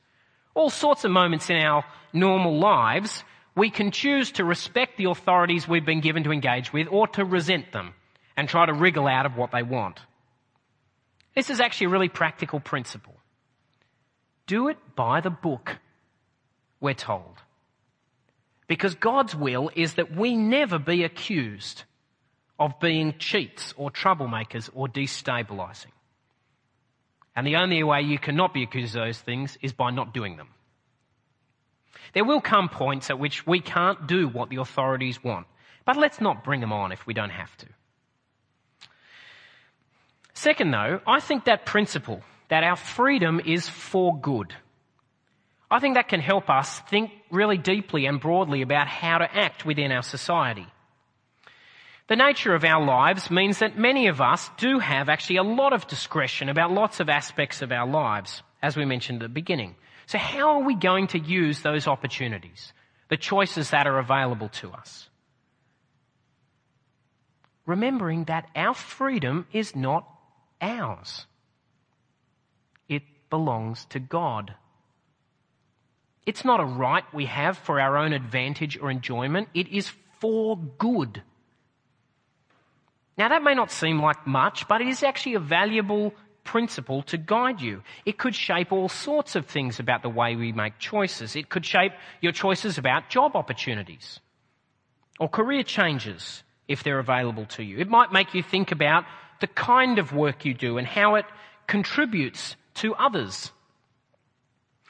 All 0.54 0.70
sorts 0.70 1.06
of 1.06 1.12
moments 1.12 1.50
in 1.50 1.56
our 1.56 1.86
normal 2.12 2.60
lives, 2.60 3.24
we 3.56 3.70
can 3.70 3.92
choose 3.92 4.32
to 4.34 4.44
respect 4.44 4.98
the 4.98 5.06
authorities 5.06 5.68
we've 5.68 5.86
been 5.86 6.02
given 6.02 6.24
to 6.24 6.32
engage 6.32 6.74
with 6.74 6.88
or 6.90 7.08
to 7.10 7.24
resent 7.24 7.72
them 7.72 7.94
and 8.36 8.50
try 8.50 8.66
to 8.66 8.74
wriggle 8.74 9.08
out 9.08 9.26
of 9.26 9.38
what 9.38 9.52
they 9.52 9.64
want. 9.64 10.00
This 11.36 11.50
is 11.50 11.60
actually 11.60 11.88
a 11.88 11.90
really 11.90 12.10
practical 12.10 12.60
principle. 12.60 13.16
Do 14.48 14.68
it 14.70 14.78
by 14.96 15.22
the 15.22 15.30
book, 15.30 15.78
we're 16.80 16.94
told. 16.94 17.38
Because 18.68 18.96
God's 18.96 19.36
will 19.36 19.70
is 19.76 19.96
that 19.96 20.16
we 20.16 20.36
never 20.36 20.80
be 20.80 21.04
accused 21.04 21.84
of 22.60 22.80
being 22.80 23.16
cheats 23.20 23.74
or 23.78 23.92
troublemakers 23.92 24.70
or 24.74 24.88
destabilizing. 24.88 25.92
And 27.36 27.48
the 27.48 27.58
only 27.58 27.84
way 27.84 28.02
you 28.02 28.20
cannot 28.20 28.54
be 28.54 28.64
accused 28.64 28.96
of 28.96 29.06
those 29.06 29.20
things 29.20 29.58
is 29.62 29.74
by 29.74 29.92
not 29.92 30.14
doing 30.14 30.38
them. 30.38 30.50
There 32.14 32.26
will 32.26 32.42
come 32.42 32.70
points 32.70 33.10
at 33.10 33.20
which 33.20 33.48
we 33.48 33.60
can't 33.60 34.08
do 34.08 34.28
what 34.28 34.50
the 34.50 34.58
authorities 34.58 35.24
want, 35.24 35.48
but 35.86 35.98
let's 35.98 36.20
not 36.20 36.44
bring 36.44 36.62
them 36.62 36.74
on 36.74 36.92
if 36.92 37.08
we 37.08 37.14
don't 37.14 37.30
have 37.30 37.56
to. 37.58 37.68
Second, 40.34 40.72
though, 40.72 41.00
I 41.08 41.20
think 41.20 41.46
that 41.46 41.66
principle 41.66 42.22
that 42.50 42.64
our 42.64 42.76
freedom 42.76 43.40
is 43.40 43.70
for 43.70 44.20
good 44.20 44.54
I 45.74 45.80
think 45.80 45.96
that 45.96 46.08
can 46.08 46.20
help 46.20 46.52
us 46.52 46.80
think 46.82 47.10
really 47.32 47.58
deeply 47.58 48.06
and 48.06 48.20
broadly 48.20 48.62
about 48.62 48.88
how 48.88 49.18
to 49.18 49.36
act 49.36 49.66
within 49.66 49.92
our 49.92 50.04
society. 50.04 50.68
The 52.10 52.16
nature 52.16 52.54
of 52.54 52.64
our 52.64 52.86
lives 52.86 53.32
means 53.32 53.58
that 53.58 53.76
many 53.76 54.06
of 54.06 54.22
us 54.22 54.52
do 54.58 54.78
have 54.78 55.10
actually 55.10 55.38
a 55.38 55.44
lot 55.44 55.74
of 55.74 55.88
discretion 55.88 56.48
about 56.48 56.72
lots 56.72 57.00
of 57.00 57.10
aspects 57.10 57.64
of 57.64 57.72
our 57.72 57.88
lives, 57.88 58.44
as 58.62 58.78
we 58.78 58.86
mentioned 58.86 59.24
at 59.24 59.30
the 59.30 59.34
beginning. 59.34 59.76
So 60.14 60.20
how 60.20 60.60
are 60.60 60.64
we 60.64 60.76
going 60.76 61.08
to 61.08 61.18
use 61.18 61.62
those 61.62 61.88
opportunities, 61.88 62.72
the 63.10 63.18
choices 63.18 63.72
that 63.72 63.88
are 63.88 63.98
available 63.98 64.50
to 64.62 64.70
us? 64.70 65.10
Remembering 67.66 68.26
that 68.26 68.48
our 68.56 68.76
freedom 68.76 69.48
is 69.52 69.76
not 69.76 70.08
ours. 70.62 71.26
It 72.88 73.02
belongs 73.32 73.86
to 73.86 74.00
God. 74.00 74.54
It's 76.28 76.46
not 76.46 76.60
a 76.60 76.66
right 76.66 77.12
we 77.12 77.26
have 77.26 77.58
for 77.58 77.82
our 77.82 77.98
own 77.98 78.14
advantage 78.14 78.78
or 78.78 78.92
enjoyment. 78.92 79.50
It 79.56 79.70
is 79.70 79.92
for 80.20 80.56
good. 80.78 81.24
Now 83.18 83.30
that 83.30 83.42
may 83.42 83.56
not 83.56 83.72
seem 83.72 84.00
like 84.00 84.28
much, 84.28 84.68
but 84.68 84.80
it 84.80 84.90
is 84.90 85.02
actually 85.02 85.34
a 85.34 85.40
valuable 85.40 86.14
principle 86.44 87.02
to 87.04 87.18
guide 87.18 87.62
you. 87.62 87.82
It 88.06 88.18
could 88.18 88.36
shape 88.36 88.72
all 88.72 88.90
sorts 88.90 89.36
of 89.36 89.46
things 89.46 89.80
about 89.80 90.02
the 90.02 90.10
way 90.10 90.36
we 90.36 90.52
make 90.52 90.80
choices. 90.80 91.36
It 91.36 91.50
could 91.50 91.66
shape 91.66 91.94
your 92.22 92.32
choices 92.32 92.78
about 92.78 93.10
job 93.10 93.36
opportunities 93.36 94.20
or 95.20 95.30
career 95.30 95.64
changes 95.64 96.44
if 96.68 96.84
they're 96.84 97.00
available 97.00 97.46
to 97.46 97.64
you. 97.64 97.78
It 97.78 97.90
might 97.90 98.12
make 98.12 98.34
you 98.34 98.44
think 98.44 98.72
about 98.72 99.06
the 99.42 99.48
kind 99.48 100.00
of 100.00 100.14
work 100.14 100.46
you 100.46 100.54
do 100.54 100.78
and 100.78 100.88
how 100.88 101.16
it 101.16 101.26
contributes 101.68 102.56
to 102.76 102.96
others. 102.96 103.52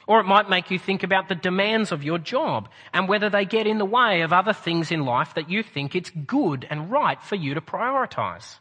Or 0.06 0.20
it 0.20 0.24
might 0.24 0.50
make 0.50 0.70
you 0.70 0.78
think 0.78 1.02
about 1.02 1.28
the 1.28 1.34
demands 1.34 1.90
of 1.90 2.04
your 2.04 2.18
job 2.18 2.68
and 2.92 3.08
whether 3.08 3.30
they 3.30 3.44
get 3.44 3.66
in 3.66 3.78
the 3.78 3.84
way 3.84 4.20
of 4.20 4.32
other 4.32 4.52
things 4.52 4.90
in 4.90 5.04
life 5.04 5.34
that 5.34 5.48
you 5.48 5.62
think 5.62 5.94
it's 5.94 6.10
good 6.10 6.66
and 6.68 6.90
right 6.90 7.22
for 7.22 7.36
you 7.36 7.54
to 7.54 7.60
prioritize. 7.60 8.58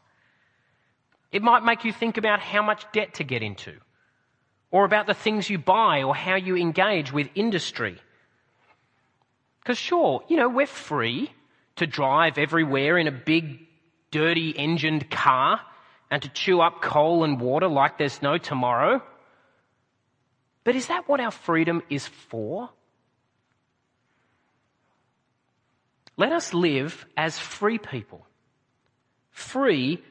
It 1.33 1.41
might 1.41 1.65
make 1.65 1.83
you 1.83 1.91
think 1.91 2.17
about 2.17 2.39
how 2.39 2.61
much 2.61 2.85
debt 2.93 3.15
to 3.15 3.23
get 3.23 3.41
into, 3.41 3.73
or 4.69 4.85
about 4.85 5.07
the 5.07 5.15
things 5.15 5.49
you 5.49 5.57
buy, 5.57 6.03
or 6.03 6.15
how 6.15 6.35
you 6.35 6.55
engage 6.55 7.11
with 7.11 7.27
industry. 7.33 7.97
Because 9.59 9.79
sure, 9.79 10.23
you 10.29 10.37
know, 10.37 10.47
we're 10.47 10.67
free 10.67 11.31
to 11.77 11.87
drive 11.87 12.37
everywhere 12.37 12.99
in 12.99 13.07
a 13.07 13.11
big, 13.11 13.59
dirty 14.11 14.53
engined 14.55 15.09
car 15.09 15.59
and 16.11 16.21
to 16.21 16.29
chew 16.29 16.61
up 16.61 16.83
coal 16.83 17.23
and 17.23 17.41
water 17.41 17.67
like 17.67 17.97
there's 17.97 18.21
no 18.21 18.37
tomorrow. 18.37 19.01
But 20.63 20.75
is 20.75 20.87
that 20.87 21.09
what 21.09 21.19
our 21.19 21.31
freedom 21.31 21.81
is 21.89 22.07
for? 22.07 22.69
Let 26.15 26.31
us 26.31 26.53
live 26.53 27.07
as 27.17 27.39
free 27.39 27.79
people, 27.79 28.27
free 29.31 30.03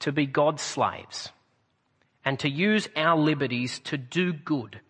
to 0.00 0.12
be 0.12 0.26
God's 0.26 0.62
slaves 0.62 1.30
and 2.24 2.38
to 2.40 2.48
use 2.48 2.88
our 2.96 3.18
liberties 3.18 3.78
to 3.80 3.96
do 3.96 4.32
good 4.32 4.80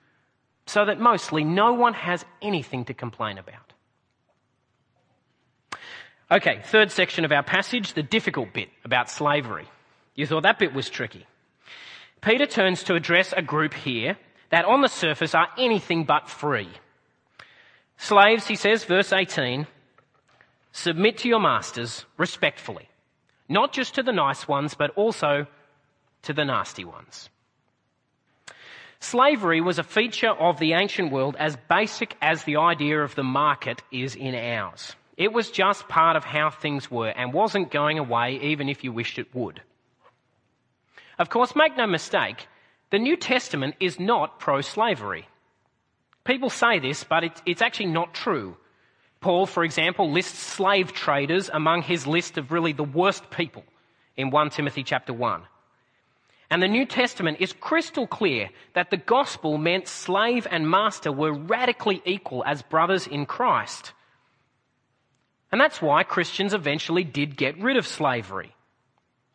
so 0.66 0.85
that 0.85 1.01
mostly 1.01 1.44
no 1.44 1.73
one 1.73 1.94
has 1.94 2.25
anything 2.42 2.85
to 2.87 2.94
complain 2.94 3.38
about. 3.38 3.73
Okay, 6.31 6.61
third 6.64 6.90
section 6.90 7.25
of 7.25 7.33
our 7.33 7.42
passage, 7.42 7.94
the 7.94 8.03
difficult 8.03 8.53
bit 8.53 8.68
about 8.85 9.09
slavery. 9.09 9.66
You 10.14 10.27
thought 10.27 10.42
that 10.42 10.59
bit 10.59 10.75
was 10.75 10.90
tricky. 10.90 11.27
Peter 12.21 12.44
turns 12.44 12.83
to 12.85 12.94
address 12.94 13.33
a 13.35 13.40
group 13.40 13.73
here 13.73 14.18
that 14.51 14.64
on 14.64 14.83
the 14.83 14.88
surface 14.88 15.35
are 15.35 15.49
anything 15.57 16.05
but 16.05 16.29
free. 16.29 16.68
Slaves, 17.97 18.47
he 18.47 18.57
says, 18.57 18.85
verse 18.85 19.12
18, 19.12 19.66
submit 20.73 21.18
to 21.18 21.29
your 21.29 21.40
masters 21.40 22.05
respectfully, 22.16 22.88
not 23.49 23.73
just 23.73 23.95
to 23.95 24.03
the 24.03 24.13
nice 24.13 24.47
ones, 24.47 24.75
but 24.75 24.91
also 24.97 25.47
to 26.23 26.33
the 26.33 26.45
nasty 26.45 26.85
ones. 26.85 27.31
Slavery 29.01 29.61
was 29.61 29.79
a 29.79 29.85
feature 29.85 30.31
of 30.31 30.59
the 30.59 30.73
ancient 30.73 31.13
world 31.13 31.37
as 31.39 31.57
basic 31.69 32.17
as 32.21 32.43
the 32.43 32.57
idea 32.57 33.01
of 33.01 33.15
the 33.15 33.23
market 33.23 33.83
is 33.93 34.17
in 34.17 34.35
ours. 34.35 34.97
It 35.17 35.33
was 35.33 35.51
just 35.51 35.89
part 35.89 36.17
of 36.17 36.25
how 36.25 36.51
things 36.51 36.91
were 36.91 37.09
and 37.09 37.33
wasn't 37.33 37.71
going 37.71 37.99
away 37.99 38.39
even 38.43 38.69
if 38.69 38.83
you 38.85 38.93
wished 38.93 39.19
it 39.19 39.35
would. 39.35 39.63
Of 41.19 41.31
course, 41.31 41.57
make 41.57 41.77
no 41.77 41.87
mistake, 41.87 42.47
the 42.91 42.99
New 42.99 43.17
Testament 43.17 43.75
is 43.81 43.99
not 44.01 44.39
pro-slavery. 44.39 45.29
People 46.25 46.51
say 46.51 46.79
this, 46.79 47.05
but 47.05 47.41
it's 47.47 47.63
actually 47.63 47.91
not 47.91 48.15
true. 48.15 48.57
Paul, 49.20 49.46
for 49.46 49.64
example, 49.64 50.11
lists 50.11 50.38
slave 50.38 50.92
traders 50.92 51.50
among 51.52 51.83
his 51.83 52.07
list 52.07 52.38
of 52.38 52.52
really 52.52 52.72
the 52.72 52.85
worst 52.85 53.31
people 53.31 53.64
in 54.16 54.31
1 54.31 54.50
Timothy 54.50 54.83
chapter 54.83 55.12
1. 55.12 55.42
And 56.50 56.62
the 56.62 56.68
New 56.68 56.87
Testament 56.87 57.38
is 57.40 57.52
crystal 57.52 58.07
clear 58.07 58.48
that 58.74 58.90
the 58.90 58.96
gospel 58.96 59.59
meant 59.59 59.87
slave 59.87 60.46
and 60.50 60.70
master 60.70 61.12
were 61.12 61.33
radically 61.33 62.00
equal 62.04 62.42
as 62.46 62.62
brothers 62.62 63.07
in 63.07 63.26
Christ. 63.26 63.92
And 65.52 65.61
that's 65.61 65.83
why 65.83 66.04
Christians 66.04 66.54
eventually 66.54 67.04
did 67.04 67.37
get 67.37 67.59
rid 67.61 67.76
of 67.76 67.87
slavery. 67.87 68.54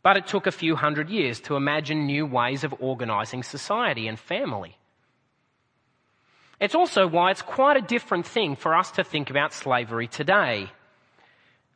But 0.02 0.18
it 0.18 0.28
took 0.28 0.48
a 0.48 0.52
few 0.52 0.76
hundred 0.76 1.10
years 1.10 1.40
to 1.42 1.56
imagine 1.56 2.06
new 2.06 2.26
ways 2.26 2.64
of 2.64 2.74
organizing 2.80 3.44
society 3.44 4.08
and 4.08 4.20
family. 4.20 4.78
It's 6.60 6.76
also 6.76 7.08
why 7.08 7.32
it's 7.32 7.42
quite 7.42 7.78
a 7.78 7.82
different 7.82 8.26
thing 8.26 8.56
for 8.56 8.76
us 8.76 8.92
to 8.92 9.04
think 9.04 9.30
about 9.30 9.54
slavery 9.54 10.08
today. 10.08 10.72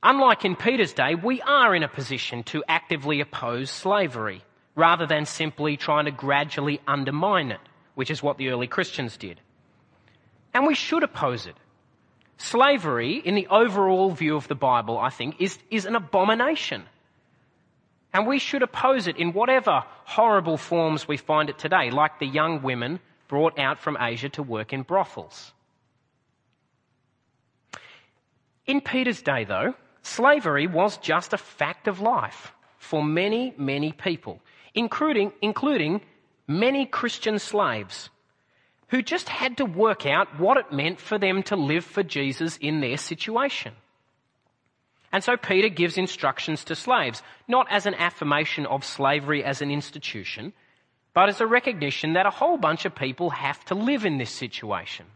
Unlike 0.03 0.45
in 0.45 0.55
Peter's 0.55 0.93
day, 0.93 1.15
we 1.15 1.41
are 1.41 1.75
in 1.75 1.83
a 1.83 1.87
position 1.87 2.43
to 2.43 2.63
actively 2.67 3.19
oppose 3.19 3.69
slavery 3.69 4.43
rather 4.75 5.07
than 5.07 5.25
simply 5.25 5.75
trying 5.75 6.05
to 6.05 6.11
gradually 6.11 6.79
undermine 6.87 7.51
it, 7.51 7.59
which 7.95 8.11
is 8.11 8.21
what 8.21 8.37
the 8.37 8.49
early 8.49 8.67
Christians 8.67 9.17
did. 9.17 9.41
And 10.53 10.67
we 10.67 10.75
should 10.75 11.03
oppose 11.03 11.47
it. 11.47 11.55
Slavery, 12.37 13.15
in 13.15 13.33
the 13.33 13.47
overall 13.47 14.11
view 14.11 14.35
of 14.35 14.47
the 14.47 14.55
Bible, 14.55 14.99
I 14.99 15.09
think, 15.09 15.41
is, 15.41 15.57
is 15.71 15.85
an 15.85 15.95
abomination. 15.95 16.83
And 18.13 18.27
we 18.27 18.37
should 18.37 18.61
oppose 18.61 19.07
it 19.07 19.17
in 19.17 19.33
whatever 19.33 19.83
horrible 20.05 20.57
forms 20.57 21.07
we 21.07 21.17
find 21.17 21.49
it 21.49 21.57
today, 21.57 21.89
like 21.89 22.19
the 22.19 22.27
young 22.27 22.61
women 22.61 22.99
brought 23.27 23.59
out 23.59 23.79
from 23.79 23.97
Asia 23.99 24.29
to 24.29 24.43
work 24.43 24.73
in 24.73 24.83
brothels. 24.83 25.51
In 28.65 28.81
Peter's 28.81 29.21
day, 29.21 29.45
though, 29.45 29.73
slavery 30.01 30.67
was 30.67 30.97
just 30.97 31.33
a 31.33 31.37
fact 31.37 31.87
of 31.87 32.01
life 32.01 32.53
for 32.77 33.03
many, 33.03 33.53
many 33.57 33.91
people, 33.91 34.41
including, 34.73 35.31
including 35.41 36.01
many 36.47 36.85
Christian 36.85 37.39
slaves 37.39 38.09
who 38.89 39.01
just 39.01 39.27
had 39.27 39.57
to 39.57 39.65
work 39.65 40.05
out 40.05 40.39
what 40.39 40.57
it 40.57 40.71
meant 40.71 40.99
for 40.99 41.17
them 41.17 41.43
to 41.43 41.55
live 41.55 41.83
for 41.83 42.03
Jesus 42.03 42.57
in 42.57 42.79
their 42.79 42.97
situation. 42.97 43.73
And 45.11 45.23
so 45.23 45.37
Peter 45.37 45.69
gives 45.69 45.97
instructions 45.97 46.63
to 46.65 46.75
slaves, 46.75 47.21
not 47.47 47.67
as 47.69 47.85
an 47.85 47.95
affirmation 47.95 48.65
of 48.65 48.83
slavery 48.83 49.43
as 49.43 49.61
an 49.61 49.71
institution, 49.71 50.53
but 51.17 51.29
as 51.29 51.41
a 51.41 51.47
recognition 51.47 52.13
that 52.13 52.27
a 52.27 52.29
whole 52.29 52.57
bunch 52.57 52.85
of 52.85 52.93
people 52.93 53.31
have 53.31 53.65
to 53.65 53.73
live 53.73 54.05
in 54.05 54.19
this 54.19 54.29
situation. 54.29 55.07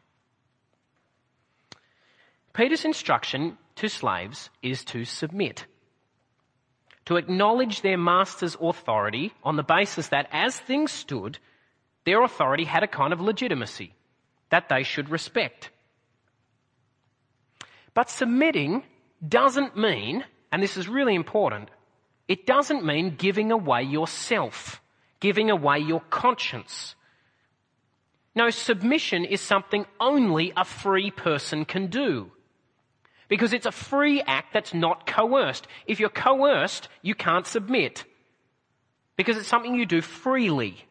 Peter's 2.53 2.85
instruction 2.85 3.55
to 3.75 3.87
slaves 3.87 4.49
is 4.63 4.83
to 4.83 5.05
submit, 5.05 5.67
to 7.05 7.17
acknowledge 7.17 7.81
their 7.81 7.99
master's 7.99 8.57
authority 8.59 9.31
on 9.43 9.57
the 9.57 9.61
basis 9.77 10.07
that 10.07 10.27
as 10.31 10.59
things 10.59 10.91
stood, 10.91 11.37
their 12.03 12.23
authority 12.23 12.63
had 12.63 12.81
a 12.81 12.87
kind 12.87 13.13
of 13.13 13.21
legitimacy 13.21 13.93
that 14.49 14.69
they 14.69 14.81
should 14.81 15.07
respect. 15.07 15.69
But 17.93 18.09
submitting 18.09 18.81
doesn't 19.21 19.77
mean, 19.77 20.25
and 20.51 20.63
this 20.63 20.77
is 20.77 20.89
really 20.89 21.13
important, 21.13 21.69
it 22.27 22.47
doesn't 22.47 22.83
mean 22.83 23.17
giving 23.17 23.51
away 23.51 23.83
yourself, 23.83 24.81
giving 25.21 25.49
away 25.49 25.79
your 25.79 26.01
conscience. 26.09 26.95
No, 28.35 28.49
submission 28.49 29.23
is 29.23 29.39
something 29.39 29.85
only 29.99 30.51
a 30.57 30.65
free 30.65 31.11
person 31.11 31.63
can 31.63 31.87
do. 31.87 32.31
Because 33.29 33.53
it's 33.53 33.65
a 33.65 33.71
free 33.71 34.21
act 34.21 34.53
that's 34.53 34.73
not 34.73 35.07
coerced. 35.07 35.67
If 35.87 36.01
you're 36.01 36.09
coerced, 36.09 36.89
you 37.01 37.15
can't 37.15 37.47
submit. 37.47 38.03
Because 39.15 39.37
it's 39.37 39.47
something 39.47 39.75
you 39.75 39.85
do 39.85 40.01
freely. 40.01 40.85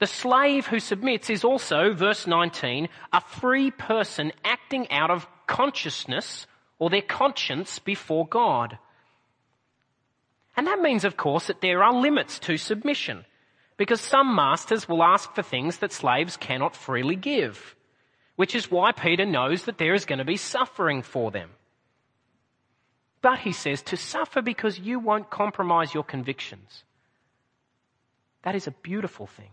The 0.00 0.06
slave 0.06 0.66
who 0.66 0.80
submits 0.80 1.28
is 1.30 1.44
also, 1.44 1.92
verse 1.92 2.26
19, 2.26 2.88
a 3.12 3.20
free 3.20 3.70
person 3.70 4.32
acting 4.44 4.90
out 4.90 5.10
of 5.10 5.28
consciousness 5.46 6.46
or 6.78 6.90
their 6.90 7.02
conscience 7.02 7.78
before 7.78 8.26
God. 8.26 8.78
And 10.56 10.66
that 10.66 10.80
means, 10.80 11.04
of 11.04 11.16
course, 11.16 11.46
that 11.46 11.60
there 11.60 11.82
are 11.82 11.94
limits 11.94 12.38
to 12.40 12.56
submission, 12.56 13.24
because 13.76 14.00
some 14.00 14.34
masters 14.34 14.88
will 14.88 15.02
ask 15.02 15.34
for 15.34 15.42
things 15.42 15.78
that 15.78 15.92
slaves 15.92 16.36
cannot 16.36 16.76
freely 16.76 17.16
give, 17.16 17.76
which 18.36 18.54
is 18.54 18.70
why 18.70 18.92
Peter 18.92 19.24
knows 19.24 19.64
that 19.64 19.78
there 19.78 19.94
is 19.94 20.04
going 20.04 20.18
to 20.18 20.24
be 20.24 20.36
suffering 20.36 21.02
for 21.02 21.30
them. 21.30 21.50
But 23.22 23.40
he 23.40 23.52
says, 23.52 23.82
to 23.82 23.96
suffer 23.96 24.42
because 24.42 24.78
you 24.78 24.98
won't 24.98 25.30
compromise 25.30 25.94
your 25.94 26.04
convictions. 26.04 26.84
That 28.42 28.54
is 28.54 28.66
a 28.66 28.70
beautiful 28.70 29.26
thing. 29.26 29.50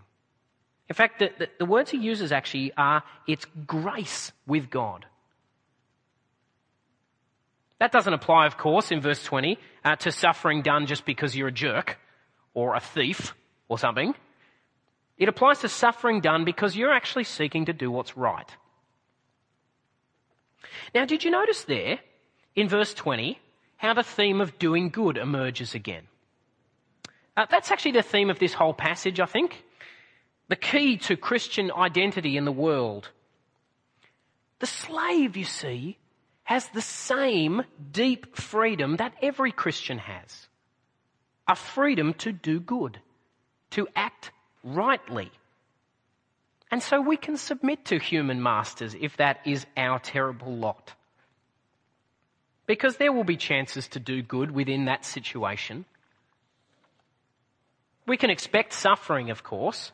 In 0.89 0.95
fact, 0.95 1.19
the, 1.19 1.31
the, 1.37 1.49
the, 1.59 1.65
words 1.65 1.91
he 1.91 1.97
uses 1.97 2.31
actually 2.31 2.71
are 2.77 3.03
it's 3.27 3.45
grace 3.65 4.31
with 4.45 4.69
God. 4.69 5.05
That 7.79 7.91
doesn't 7.91 8.13
apply, 8.13 8.47
of 8.47 8.57
course, 8.57 8.91
in 8.91 9.01
verse 9.01 9.23
20, 9.23 9.57
uh, 9.83 9.95
to 9.97 10.11
suffering 10.11 10.61
done 10.61 10.87
just 10.87 11.05
because 11.05 11.35
you're 11.35 11.49
a 11.49 11.51
jerk 11.51 11.99
or 12.53 12.75
a 12.75 12.79
thief 12.79 13.35
or 13.67 13.77
something. 13.77 14.15
It 15.17 15.29
applies 15.29 15.59
to 15.59 15.69
suffering 15.69 16.21
done 16.21 16.45
because 16.45 16.75
you're 16.75 16.93
actually 16.93 17.23
seeking 17.23 17.65
to 17.65 17.73
do 17.73 17.91
what's 17.91 18.17
right. 18.17 18.49
Now, 20.93 21.05
did 21.05 21.23
you 21.23 21.31
notice 21.31 21.63
there 21.63 21.99
in 22.55 22.67
verse 22.67 22.93
20 22.93 23.39
how 23.77 23.93
the 23.93 24.03
theme 24.03 24.41
of 24.41 24.57
doing 24.57 24.89
good 24.89 25.17
emerges 25.17 25.75
again? 25.75 26.07
Uh, 27.35 27.45
that's 27.49 27.71
actually 27.71 27.91
the 27.91 28.01
theme 28.01 28.29
of 28.29 28.39
this 28.39 28.53
whole 28.53 28.73
passage, 28.73 29.19
I 29.19 29.25
think 29.25 29.63
the 30.47 30.55
key 30.55 30.97
to 30.97 31.17
Christian 31.17 31.71
identity 31.71 32.37
in 32.37 32.45
the 32.45 32.51
world. 32.51 33.09
The 34.59 34.65
slave, 34.65 35.35
you 35.35 35.43
see, 35.43 35.97
has 36.47 36.65
the 36.69 36.81
same 36.81 37.61
deep 37.91 38.37
freedom 38.37 38.95
that 38.95 39.13
every 39.21 39.51
Christian 39.51 39.97
has. 39.97 40.47
A 41.45 41.57
freedom 41.57 42.13
to 42.19 42.31
do 42.31 42.61
good, 42.61 42.99
to 43.71 43.85
act 43.97 44.31
rightly. 44.63 45.29
And 46.71 46.81
so 46.81 47.01
we 47.01 47.17
can 47.17 47.35
submit 47.35 47.83
to 47.85 47.99
human 47.99 48.41
masters 48.41 48.95
if 48.97 49.17
that 49.17 49.41
is 49.45 49.65
our 49.75 49.99
terrible 49.99 50.55
lot. 50.55 50.93
Because 52.65 52.95
there 52.95 53.11
will 53.11 53.25
be 53.25 53.35
chances 53.35 53.89
to 53.89 53.99
do 53.99 54.21
good 54.21 54.51
within 54.51 54.85
that 54.85 55.03
situation. 55.03 55.83
We 58.05 58.15
can 58.15 58.29
expect 58.29 58.71
suffering, 58.71 59.31
of 59.31 59.43
course, 59.43 59.91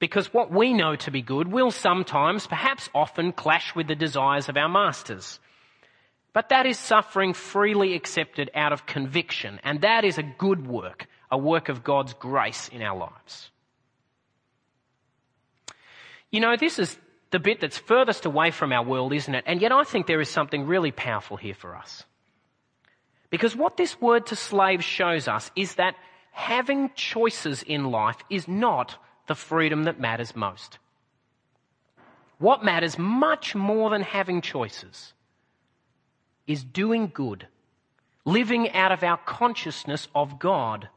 because 0.00 0.34
what 0.34 0.50
we 0.50 0.72
know 0.72 0.96
to 0.96 1.12
be 1.12 1.22
good 1.22 1.52
will 1.52 1.70
sometimes, 1.70 2.48
perhaps 2.48 2.90
often, 2.92 3.30
clash 3.30 3.76
with 3.76 3.86
the 3.86 3.94
desires 3.94 4.48
of 4.48 4.56
our 4.56 4.68
masters. 4.68 5.38
But 6.34 6.48
that 6.48 6.66
is 6.66 6.78
suffering 6.78 7.32
freely 7.32 7.94
accepted 7.94 8.50
out 8.54 8.72
of 8.72 8.86
conviction, 8.86 9.60
and 9.62 9.80
that 9.82 10.04
is 10.04 10.18
a 10.18 10.22
good 10.22 10.66
work, 10.66 11.06
a 11.30 11.38
work 11.38 11.68
of 11.68 11.84
God's 11.84 12.12
grace 12.12 12.68
in 12.68 12.82
our 12.82 12.98
lives. 12.98 13.50
You 16.32 16.40
know, 16.40 16.56
this 16.56 16.80
is 16.80 16.98
the 17.30 17.38
bit 17.38 17.60
that's 17.60 17.78
furthest 17.78 18.26
away 18.26 18.50
from 18.50 18.72
our 18.72 18.84
world, 18.84 19.12
isn't 19.12 19.34
it? 19.34 19.44
And 19.46 19.62
yet 19.62 19.70
I 19.70 19.84
think 19.84 20.06
there 20.06 20.20
is 20.20 20.28
something 20.28 20.66
really 20.66 20.90
powerful 20.90 21.36
here 21.36 21.54
for 21.54 21.76
us. 21.76 22.02
Because 23.30 23.54
what 23.54 23.76
this 23.76 24.00
word 24.00 24.26
to 24.26 24.36
slaves 24.36 24.84
shows 24.84 25.28
us 25.28 25.52
is 25.54 25.76
that 25.76 25.94
having 26.32 26.90
choices 26.96 27.62
in 27.62 27.92
life 27.92 28.18
is 28.28 28.48
not 28.48 28.96
the 29.28 29.36
freedom 29.36 29.84
that 29.84 30.00
matters 30.00 30.34
most. 30.34 30.78
What 32.38 32.64
matters 32.64 32.98
much 32.98 33.54
more 33.54 33.90
than 33.90 34.02
having 34.02 34.40
choices 34.40 35.12
is 36.46 36.62
doing 36.62 37.10
good, 37.12 37.46
living 38.24 38.70
out 38.72 38.92
of 38.92 39.02
our 39.02 39.16
consciousness 39.16 40.08
of 40.14 40.38
God. 40.38 40.88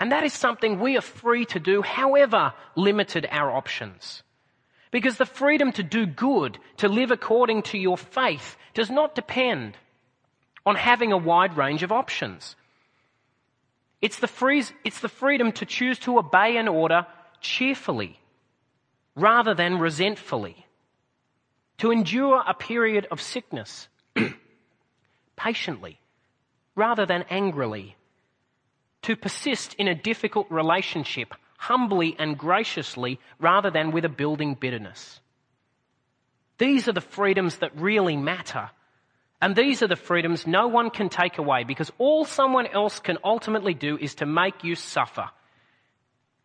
And 0.00 0.12
that 0.12 0.24
is 0.24 0.32
something 0.32 0.80
we 0.80 0.96
are 0.96 1.02
free 1.02 1.44
to 1.46 1.60
do, 1.60 1.82
however 1.82 2.54
limited 2.74 3.26
our 3.30 3.50
options. 3.50 4.22
Because 4.90 5.16
the 5.16 5.26
freedom 5.26 5.72
to 5.72 5.82
do 5.82 6.06
good, 6.06 6.58
to 6.78 6.88
live 6.88 7.10
according 7.10 7.62
to 7.62 7.78
your 7.78 7.96
faith, 7.96 8.56
does 8.74 8.90
not 8.90 9.14
depend 9.14 9.76
on 10.66 10.76
having 10.76 11.12
a 11.12 11.16
wide 11.16 11.56
range 11.56 11.82
of 11.82 11.92
options. 11.92 12.56
It's 14.00 14.18
the, 14.18 14.26
free, 14.26 14.64
it's 14.84 15.00
the 15.00 15.08
freedom 15.08 15.52
to 15.52 15.66
choose 15.66 15.98
to 16.00 16.18
obey 16.18 16.56
an 16.56 16.68
order 16.68 17.06
cheerfully 17.40 18.18
rather 19.14 19.54
than 19.54 19.78
resentfully, 19.78 20.66
to 21.78 21.90
endure 21.90 22.42
a 22.46 22.54
period 22.54 23.06
of 23.10 23.20
sickness 23.20 23.88
patiently 25.36 25.98
rather 26.74 27.06
than 27.06 27.24
angrily, 27.30 27.96
to 29.02 29.16
persist 29.16 29.74
in 29.74 29.88
a 29.88 29.94
difficult 29.94 30.46
relationship 30.50 31.34
humbly 31.58 32.16
and 32.18 32.38
graciously 32.38 33.20
rather 33.38 33.70
than 33.70 33.92
with 33.92 34.04
a 34.04 34.08
building 34.08 34.54
bitterness. 34.54 35.20
These 36.58 36.88
are 36.88 36.92
the 36.92 37.00
freedoms 37.00 37.56
that 37.58 37.76
really 37.76 38.16
matter. 38.16 38.70
And 39.40 39.56
these 39.56 39.82
are 39.82 39.88
the 39.88 39.96
freedoms 39.96 40.46
no 40.46 40.68
one 40.68 40.90
can 40.90 41.08
take 41.08 41.38
away 41.38 41.64
because 41.64 41.90
all 41.98 42.24
someone 42.24 42.66
else 42.66 43.00
can 43.00 43.18
ultimately 43.24 43.74
do 43.74 43.98
is 43.98 44.16
to 44.16 44.26
make 44.26 44.62
you 44.62 44.76
suffer. 44.76 45.30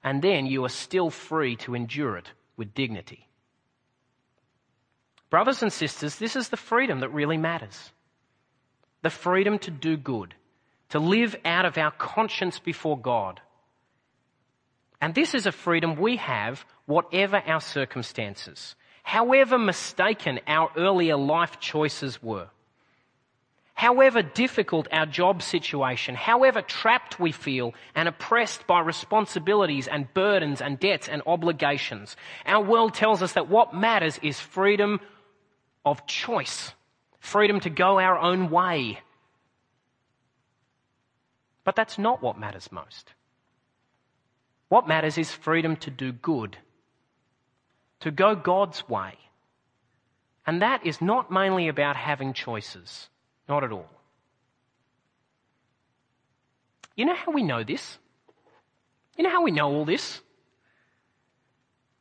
And 0.04 0.22
then 0.22 0.46
you 0.46 0.66
are 0.66 0.70
still 0.70 1.10
free 1.10 1.56
to 1.58 1.76
endure 1.76 2.18
it 2.18 2.32
with 2.56 2.74
dignity. 2.74 3.28
Brothers 5.30 5.62
and 5.62 5.74
sisters, 5.74 6.16
this 6.16 6.36
is 6.36 6.50
the 6.50 6.58
freedom 6.58 7.02
that 7.02 7.10
really 7.10 7.38
matters. 7.38 7.92
The 9.02 9.10
freedom 9.10 9.60
to 9.60 9.72
do 9.72 9.98
good, 9.98 10.34
to 10.90 11.00
live 11.00 11.36
out 11.44 11.66
of 11.66 11.78
our 11.78 11.92
conscience 11.92 12.60
before 12.60 12.98
God. 12.98 13.42
And 15.02 15.14
this 15.14 15.36
is 15.36 15.46
a 15.46 15.52
freedom 15.52 15.98
we 15.98 16.18
have 16.18 16.66
whatever 16.86 17.42
our 17.46 17.62
circumstances, 17.62 18.76
however 19.04 19.58
mistaken 19.58 20.40
our 20.48 20.72
earlier 20.76 21.18
life 21.18 21.60
choices 21.60 22.24
were. 22.24 22.48
However 23.74 24.24
difficult 24.24 24.88
our 24.92 25.06
job 25.06 25.44
situation, 25.44 26.16
however 26.16 26.64
trapped 26.64 27.20
we 27.20 27.32
feel 27.32 27.76
and 27.94 28.08
oppressed 28.08 28.66
by 28.66 28.80
responsibilities 28.80 29.88
and 29.88 30.12
burdens 30.16 30.62
and 30.62 30.80
debts 30.80 31.08
and 31.08 31.22
obligations, 31.28 32.18
our 32.48 32.64
world 32.64 32.96
tells 32.96 33.22
us 33.22 33.34
that 33.34 33.50
what 33.50 33.76
matters 33.76 34.20
is 34.24 34.40
freedom 34.40 35.00
of 35.92 36.06
choice, 36.08 36.74
freedom 37.20 37.60
to 37.62 37.70
go 37.70 38.00
our 38.00 38.18
own 38.18 38.50
way. 38.50 39.00
But 41.64 41.76
that's 41.76 41.98
not 41.98 42.22
what 42.22 42.40
matters 42.40 42.72
most. 42.72 43.14
What 44.70 44.88
matters 44.88 45.18
is 45.18 45.32
freedom 45.32 45.76
to 45.78 45.92
do 45.92 46.12
good, 46.12 46.58
to 48.02 48.12
go 48.12 48.36
God's 48.36 48.88
way. 48.88 49.18
And 50.46 50.62
that 50.62 50.86
is 50.86 51.02
not 51.02 51.32
mainly 51.32 51.68
about 51.68 51.98
having 51.98 52.34
choices. 52.34 53.10
Not 53.50 53.64
at 53.64 53.72
all. 53.72 53.90
You 56.96 57.06
know 57.06 57.16
how 57.16 57.32
we 57.32 57.44
know 57.44 57.64
this? 57.64 57.98
You 59.18 59.24
know 59.24 59.30
how 59.30 59.44
we 59.44 59.52
know 59.52 59.72
all 59.72 59.86
this? 59.86 60.22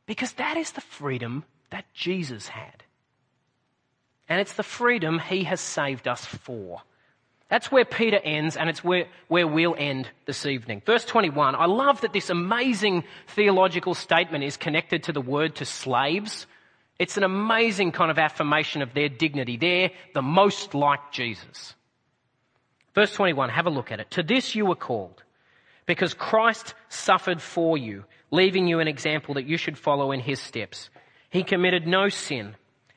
Because 0.05 0.31
that 0.33 0.57
is 0.57 0.71
the 0.71 0.81
freedom 0.81 1.43
that 1.69 1.85
Jesus 1.93 2.47
had. 2.47 2.83
And 4.29 4.41
it's 4.41 4.53
the 4.53 4.63
freedom 4.63 5.19
he 5.19 5.43
has 5.45 5.61
saved 5.61 6.07
us 6.07 6.25
for. 6.25 6.81
That's 7.49 7.71
where 7.71 7.85
Peter 7.85 8.19
ends, 8.21 8.57
and 8.57 8.69
it's 8.69 8.83
where, 8.83 9.05
where 9.29 9.47
we'll 9.47 9.75
end 9.77 10.09
this 10.25 10.45
evening. 10.45 10.81
Verse 10.85 11.05
21. 11.05 11.55
I 11.55 11.65
love 11.65 12.01
that 12.01 12.11
this 12.11 12.29
amazing 12.29 13.05
theological 13.27 13.93
statement 13.93 14.43
is 14.43 14.57
connected 14.57 15.03
to 15.03 15.13
the 15.13 15.21
word 15.21 15.55
to 15.55 15.65
slaves. 15.65 16.45
It's 16.99 17.15
an 17.15 17.23
amazing 17.23 17.93
kind 17.93 18.11
of 18.11 18.19
affirmation 18.19 18.81
of 18.81 18.93
their 18.93 19.07
dignity. 19.07 19.55
They're 19.55 19.91
the 20.13 20.21
most 20.21 20.73
like 20.73 21.11
Jesus. 21.11 21.75
Verse 22.93 23.13
21, 23.13 23.49
have 23.49 23.67
a 23.67 23.69
look 23.69 23.91
at 23.91 23.99
it. 23.99 24.11
To 24.11 24.23
this 24.23 24.55
you 24.55 24.65
were 24.65 24.75
called, 24.75 25.23
because 25.85 26.13
Christ 26.13 26.73
suffered 26.89 27.41
for 27.41 27.77
you, 27.77 28.03
leaving 28.31 28.67
you 28.67 28.79
an 28.79 28.87
example 28.87 29.35
that 29.35 29.45
you 29.45 29.55
should 29.55 29.77
follow 29.77 30.11
in 30.11 30.19
his 30.19 30.39
steps. 30.39 30.89
He 31.29 31.43
committed 31.43 31.87
no 31.87 32.09
sin, 32.09 32.55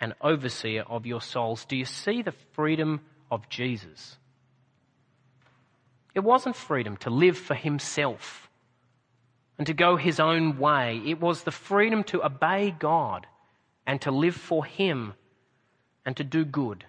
and 0.00 0.14
overseer 0.20 0.82
of 0.82 1.06
your 1.06 1.20
souls. 1.20 1.64
Do 1.64 1.76
you 1.76 1.84
see 1.84 2.22
the 2.22 2.34
freedom 2.52 3.00
of 3.30 3.48
Jesus? 3.48 4.16
It 6.14 6.20
wasn't 6.20 6.56
freedom 6.56 6.96
to 6.98 7.10
live 7.10 7.38
for 7.38 7.54
himself 7.54 8.48
and 9.58 9.66
to 9.66 9.74
go 9.74 9.96
his 9.96 10.18
own 10.18 10.58
way. 10.58 11.02
It 11.04 11.20
was 11.20 11.42
the 11.42 11.50
freedom 11.52 12.02
to 12.04 12.24
obey 12.24 12.74
God 12.76 13.26
and 13.90 14.00
to 14.02 14.12
live 14.12 14.36
for 14.36 14.64
Him 14.64 15.14
and 16.06 16.16
to 16.16 16.22
do 16.22 16.44
good. 16.44 16.84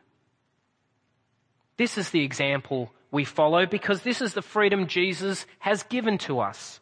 This 1.77 1.97
is 1.97 2.11
the 2.11 2.23
example 2.23 2.91
we 3.09 3.25
follow 3.25 3.65
because 3.65 4.03
this 4.03 4.21
is 4.21 4.35
the 4.35 4.43
freedom 4.43 4.85
Jesus 4.85 5.47
has 5.57 5.81
given 5.81 6.19
to 6.19 6.39
us. 6.39 6.79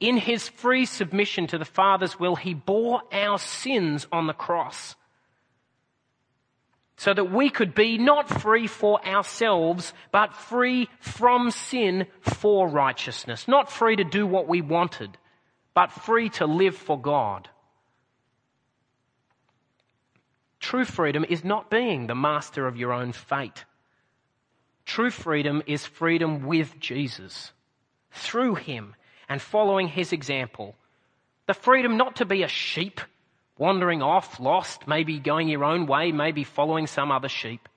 In 0.00 0.16
his 0.16 0.48
free 0.48 0.84
submission 0.84 1.46
to 1.46 1.58
the 1.58 1.64
Father's 1.64 2.18
will, 2.18 2.34
he 2.34 2.52
bore 2.52 3.02
our 3.12 3.38
sins 3.38 4.08
on 4.10 4.26
the 4.26 4.32
cross 4.32 4.96
so 6.96 7.12
that 7.12 7.32
we 7.32 7.50
could 7.50 7.74
be 7.74 7.98
not 7.98 8.28
free 8.28 8.66
for 8.66 9.04
ourselves, 9.06 9.92
but 10.12 10.34
free 10.34 10.88
from 11.00 11.50
sin 11.50 12.06
for 12.20 12.68
righteousness. 12.68 13.48
Not 13.48 13.70
free 13.70 13.96
to 13.96 14.04
do 14.04 14.26
what 14.26 14.46
we 14.46 14.60
wanted, 14.60 15.16
but 15.74 15.90
free 15.90 16.28
to 16.30 16.46
live 16.46 16.76
for 16.76 17.00
God. 17.00 17.48
True 20.60 20.84
freedom 20.84 21.24
is 21.28 21.44
not 21.44 21.70
being 21.70 22.06
the 22.06 22.14
master 22.14 22.66
of 22.68 22.76
your 22.76 22.92
own 22.92 23.12
fate. 23.12 23.64
True 24.84 25.10
freedom 25.10 25.62
is 25.66 25.84
freedom 25.84 26.46
with 26.46 26.78
Jesus, 26.78 27.52
through 28.12 28.54
Him, 28.54 28.94
and 29.28 29.42
following 29.42 29.88
His 29.88 30.12
example. 30.12 30.76
The 31.46 31.54
freedom 31.54 31.96
not 31.96 32.16
to 32.16 32.24
be 32.24 32.42
a 32.42 32.48
sheep, 32.48 33.00
wandering 33.58 34.02
off, 34.02 34.40
lost, 34.40 34.88
maybe 34.88 35.18
going 35.18 35.48
your 35.48 35.64
own 35.64 35.86
way, 35.86 36.12
maybe 36.12 36.44
following 36.44 36.86
some 36.86 37.10
other 37.10 37.28
sheep. 37.28 37.68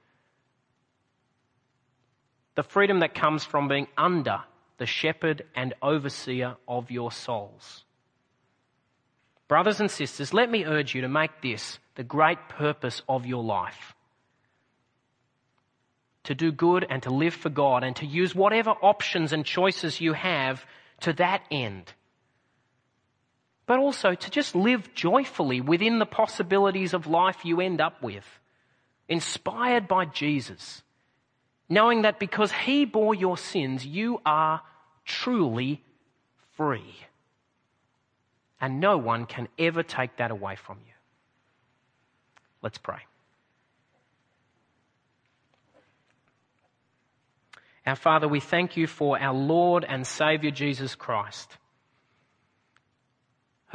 The 2.55 2.63
freedom 2.63 3.01
that 3.01 3.13
comes 3.13 3.43
from 3.43 3.67
being 3.67 3.87
under 3.97 4.41
the 4.77 4.85
shepherd 4.85 5.43
and 5.55 5.73
overseer 5.81 6.55
of 6.67 6.91
your 6.91 7.11
souls. 7.11 7.83
Brothers 9.47 9.79
and 9.79 9.91
sisters, 9.91 10.33
let 10.33 10.49
me 10.49 10.65
urge 10.65 10.95
you 10.95 11.01
to 11.01 11.09
make 11.09 11.41
this 11.41 11.79
the 11.95 12.03
great 12.03 12.49
purpose 12.49 13.01
of 13.07 13.25
your 13.25 13.43
life. 13.43 13.93
To 16.23 16.35
do 16.35 16.51
good 16.51 16.85
and 16.89 17.03
to 17.03 17.09
live 17.11 17.35
for 17.35 17.49
God 17.49 17.83
and 17.83 17.95
to 17.97 18.05
use 18.05 18.33
whatever 18.33 18.71
options 18.71 19.31
and 19.31 19.45
choices 19.45 20.01
you 20.01 20.13
have 20.13 20.65
to 21.01 21.13
that 21.13 21.43
end. 21.51 21.93
But 23.65 23.79
also 23.79 24.13
to 24.13 24.29
just 24.29 24.55
live 24.55 24.93
joyfully 24.93 25.61
within 25.61 25.99
the 25.99 26.05
possibilities 26.05 26.93
of 26.93 27.07
life 27.07 27.43
you 27.43 27.61
end 27.61 27.81
up 27.81 28.01
with, 28.03 28.25
inspired 29.09 29.87
by 29.87 30.05
Jesus, 30.05 30.83
knowing 31.67 32.03
that 32.03 32.19
because 32.19 32.51
He 32.51 32.85
bore 32.85 33.15
your 33.15 33.37
sins, 33.37 33.85
you 33.85 34.21
are 34.25 34.61
truly 35.05 35.81
free 36.57 36.95
and 38.61 38.79
no 38.79 38.97
one 38.97 39.25
can 39.25 39.47
ever 39.59 39.83
take 39.83 40.17
that 40.17 40.31
away 40.31 40.55
from 40.55 40.77
you. 40.85 40.93
Let's 42.61 42.77
pray. 42.77 42.99
Our 47.85 47.95
Father, 47.95 48.27
we 48.27 48.39
thank 48.39 48.77
you 48.77 48.87
for 48.87 49.19
our 49.19 49.35
Lord 49.35 49.85
and 49.87 50.07
Saviour 50.07 50.51
Jesus 50.51 50.95
Christ, 50.95 51.55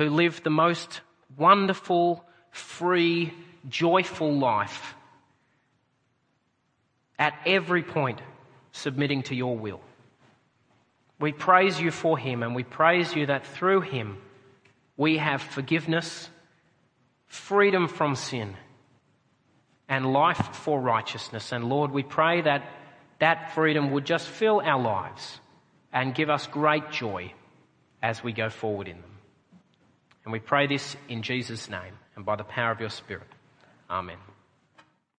who 0.01 0.09
lived 0.09 0.45
the 0.45 0.49
most 0.49 1.03
wonderful, 1.37 2.25
free, 2.51 3.35
joyful 3.69 4.33
life 4.33 4.95
at 7.19 7.35
every 7.45 7.83
point 7.83 8.19
submitting 8.73 9.23
to 9.23 9.35
your 9.35 9.59
will. 9.59 9.83
We 11.19 11.33
praise 11.33 11.79
you 11.79 11.91
for 11.91 12.17
him 12.17 12.43
and 12.43 12.55
we 12.55 12.65
praise 12.65 13.15
you 13.15 13.27
that 13.27 13.47
through 13.47 13.83
him 13.83 14.17
we 14.97 15.19
have 15.19 15.43
forgiveness, 15.43 16.31
freedom 17.27 17.87
from 17.87 18.17
sin, 18.17 18.57
and 19.87 20.15
life 20.15 20.57
for 20.57 20.81
righteousness. 20.81 21.53
And 21.53 21.69
Lord, 21.69 21.91
we 21.91 22.05
pray 22.05 22.41
that 22.41 22.65
that 23.19 23.53
freedom 23.55 23.91
would 23.91 24.07
just 24.07 24.27
fill 24.27 24.63
our 24.63 24.81
lives 24.81 25.41
and 25.93 26.15
give 26.15 26.31
us 26.31 26.47
great 26.47 26.91
joy 26.91 27.35
as 28.03 28.25
we 28.25 28.33
go 28.33 28.49
forward 28.49 28.89
in 28.89 28.99
them. 28.99 29.10
And 30.25 30.33
we 30.33 30.39
pray 30.39 30.67
this 30.67 30.97
in 31.09 31.23
Jesus' 31.23 31.69
name 31.71 31.99
and 32.17 32.25
by 32.25 32.37
the 32.37 32.45
power 32.45 32.73
of 32.73 32.81
your 32.81 32.91
Spirit. 32.91 33.29
Amen. 33.89 34.19